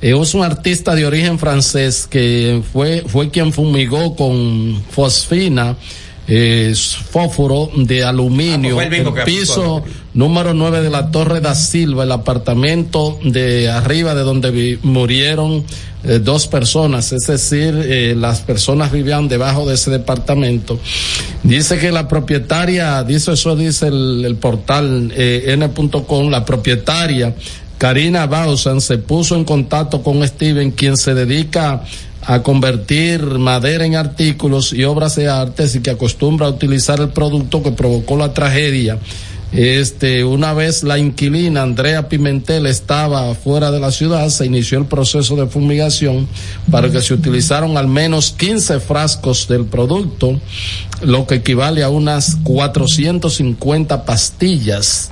[0.00, 5.76] es un artista de origen francés que fue, fue quien fumigó con fosfina,
[6.30, 6.74] eh,
[7.10, 9.82] fósforo de aluminio, Ah, pues el piso
[10.14, 15.64] número 9 de la Torre da Silva, el apartamento de arriba de donde vi- murieron
[16.04, 20.78] eh, dos personas, es decir, eh, las personas vivían debajo de ese departamento.
[21.42, 27.34] Dice que la propietaria, dice eso dice el, el portal eh, n.com, la propietaria
[27.78, 31.84] Karina Bausan se puso en contacto con Steven, quien se dedica
[32.22, 37.10] a convertir madera en artículos y obras de artes y que acostumbra a utilizar el
[37.10, 38.98] producto que provocó la tragedia.
[39.50, 44.84] Este, una vez la inquilina Andrea Pimentel estaba fuera de la ciudad, se inició el
[44.84, 46.28] proceso de fumigación
[46.70, 50.38] para que se utilizaron al menos 15 frascos del producto,
[51.00, 55.10] lo que equivale a unas 450 pastillas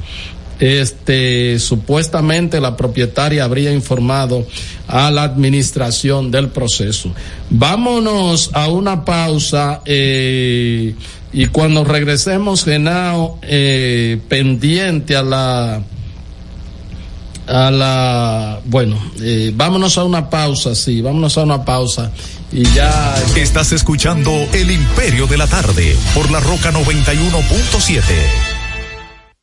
[0.58, 4.46] este supuestamente la propietaria habría informado
[4.88, 7.12] a la administración del proceso.
[7.50, 10.94] Vámonos a una pausa eh,
[11.32, 15.82] y cuando regresemos, Genao, eh, pendiente a la
[17.48, 22.10] a la bueno, eh, vámonos a una pausa, sí, vámonos a una pausa
[22.52, 28.45] y ya Estás escuchando El Imperio de la Tarde por la Roca 91.7.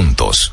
[0.00, 0.52] juntos.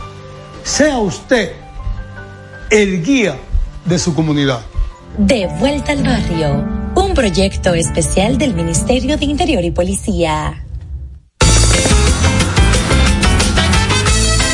[0.63, 1.51] Sea usted
[2.69, 3.37] el guía
[3.85, 4.61] de su comunidad.
[5.17, 6.63] De vuelta al barrio,
[6.95, 10.63] un proyecto especial del Ministerio de Interior y Policía.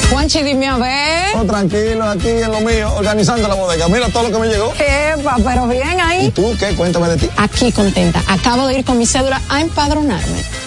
[0.10, 1.36] Juanchi, dime a ver.
[1.36, 3.88] Oh, tranquilo, aquí en lo mío, organizando la bodega.
[3.88, 4.74] Mira todo lo que me llegó.
[4.74, 6.28] Epa, pero bien ahí.
[6.28, 6.74] ¿Y tú qué?
[6.76, 7.30] Cuéntame de ti.
[7.38, 8.24] Aquí contenta.
[8.28, 10.67] Acabo de ir con mi cédula a empadronarme.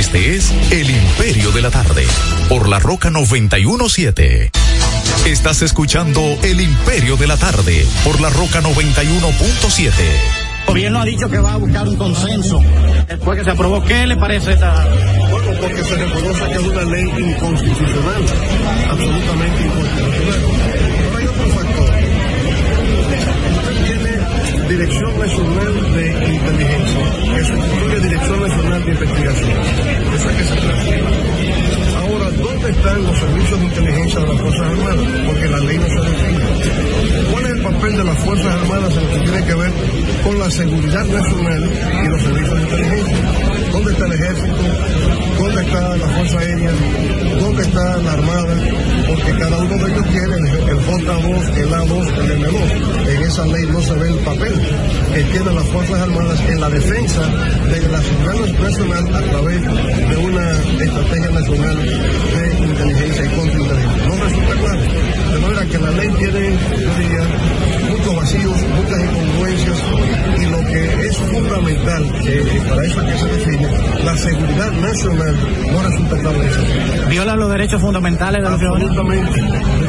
[0.00, 2.06] Este es El Imperio de la Tarde,
[2.48, 4.50] por la Roca 917.
[5.26, 9.90] Estás escuchando El Imperio de la Tarde, por la Roca 91.7.
[9.90, 12.62] El gobierno ha dicho que va a buscar un consenso
[13.08, 13.84] después que se aprobó.
[13.84, 14.88] ¿Qué le parece esta?
[15.30, 18.24] Bueno, porque se reconoce que es una ley inconstitucional,
[18.88, 20.40] absolutamente inconstitucional.
[20.96, 21.90] Pero hay otro factor.
[23.60, 27.00] Usted tiene Dirección Nacional de Inteligencia,
[27.34, 29.50] que sustituye Dirección Nacional de Investigación.
[30.14, 31.30] Esa que se transfiere.
[31.96, 35.08] Ahora, ¿dónde están los servicios de inteligencia de las Fuerzas Armadas?
[35.26, 37.30] Porque la ley no se define.
[37.30, 39.72] ¿Cuál es el papel de las Fuerzas Armadas en lo que tiene que ver
[40.24, 41.70] con la seguridad nacional
[42.04, 43.59] y los servicios de inteligencia?
[43.72, 44.56] ¿Dónde está el ejército?
[45.38, 46.70] ¿Dónde está la Fuerza Aérea?
[47.40, 48.56] ¿Dónde está la Armada?
[49.08, 53.10] Porque cada uno de ellos tiene el, el J2, el A2, el M2.
[53.10, 54.54] En esa ley no se ve el papel
[55.14, 60.16] que tienen las Fuerzas Armadas en la defensa de la seguridad nacional a través de
[60.16, 60.50] una
[60.84, 64.06] estrategia nacional de inteligencia y contrainteligencia.
[64.06, 64.80] No resulta claro.
[65.32, 67.24] De manera que la ley tiene, yo diría,
[67.90, 73.26] muchos vacíos, muchas incongruencias y lo que es fundamental, que para eso es que se
[73.26, 73.68] define,
[74.04, 75.36] la seguridad nacional
[75.72, 77.08] no resulta eso.
[77.08, 78.90] ¿Viola los derechos fundamentales de los ciudadanos?
[78.90, 79.40] Absolutamente,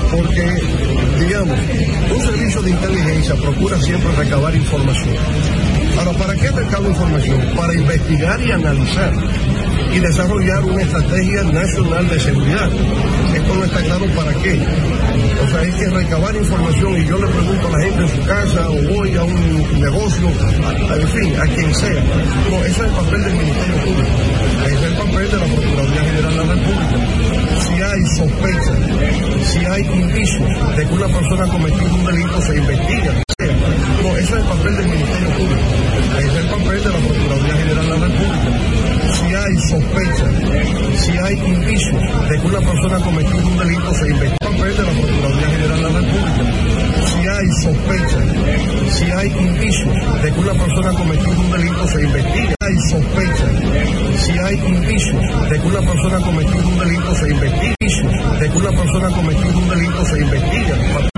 [0.10, 1.60] porque, digamos,
[2.16, 5.16] un servicio de inteligencia procura siempre recabar información.
[6.00, 7.40] Ahora, ¿para qué recaba información?
[7.56, 9.14] Para investigar y analizar
[9.94, 12.72] y desarrollar una estrategia nacional de seguridad.
[13.36, 14.60] Esto no está claro para qué.
[15.44, 18.26] O sea, hay que recabar información y yo le pregunto a la gente en su
[18.26, 22.04] casa o voy a un negocio, a, en fin, a quien sea.
[22.50, 24.10] No, ese es el papel del Ministerio Público.
[24.66, 26.98] Ese es el papel de la Procuraduría General de la República.
[27.60, 28.76] Si hay sospecha,
[29.44, 33.24] si hay indicios de que una persona ha cometido un delito, se investiga.
[34.04, 35.62] No, ese es el papel del Ministerio Público.
[39.72, 40.28] Sospecha,
[40.98, 44.38] si hay indicios de que una persona ha cometido un delito, se investiga.
[44.42, 46.44] El papel de la Procuraduría General de la República.
[47.08, 48.20] Si hay sospecha,
[48.90, 52.56] si hay indicios de que una persona ha cometido un delito, se investiga.
[52.60, 53.48] Hay sospecha,
[54.18, 58.40] si hay indicios de que una persona ha cometido un delito, se investiga.
[58.40, 61.11] De que una persona ha cometido un delito, se investiga.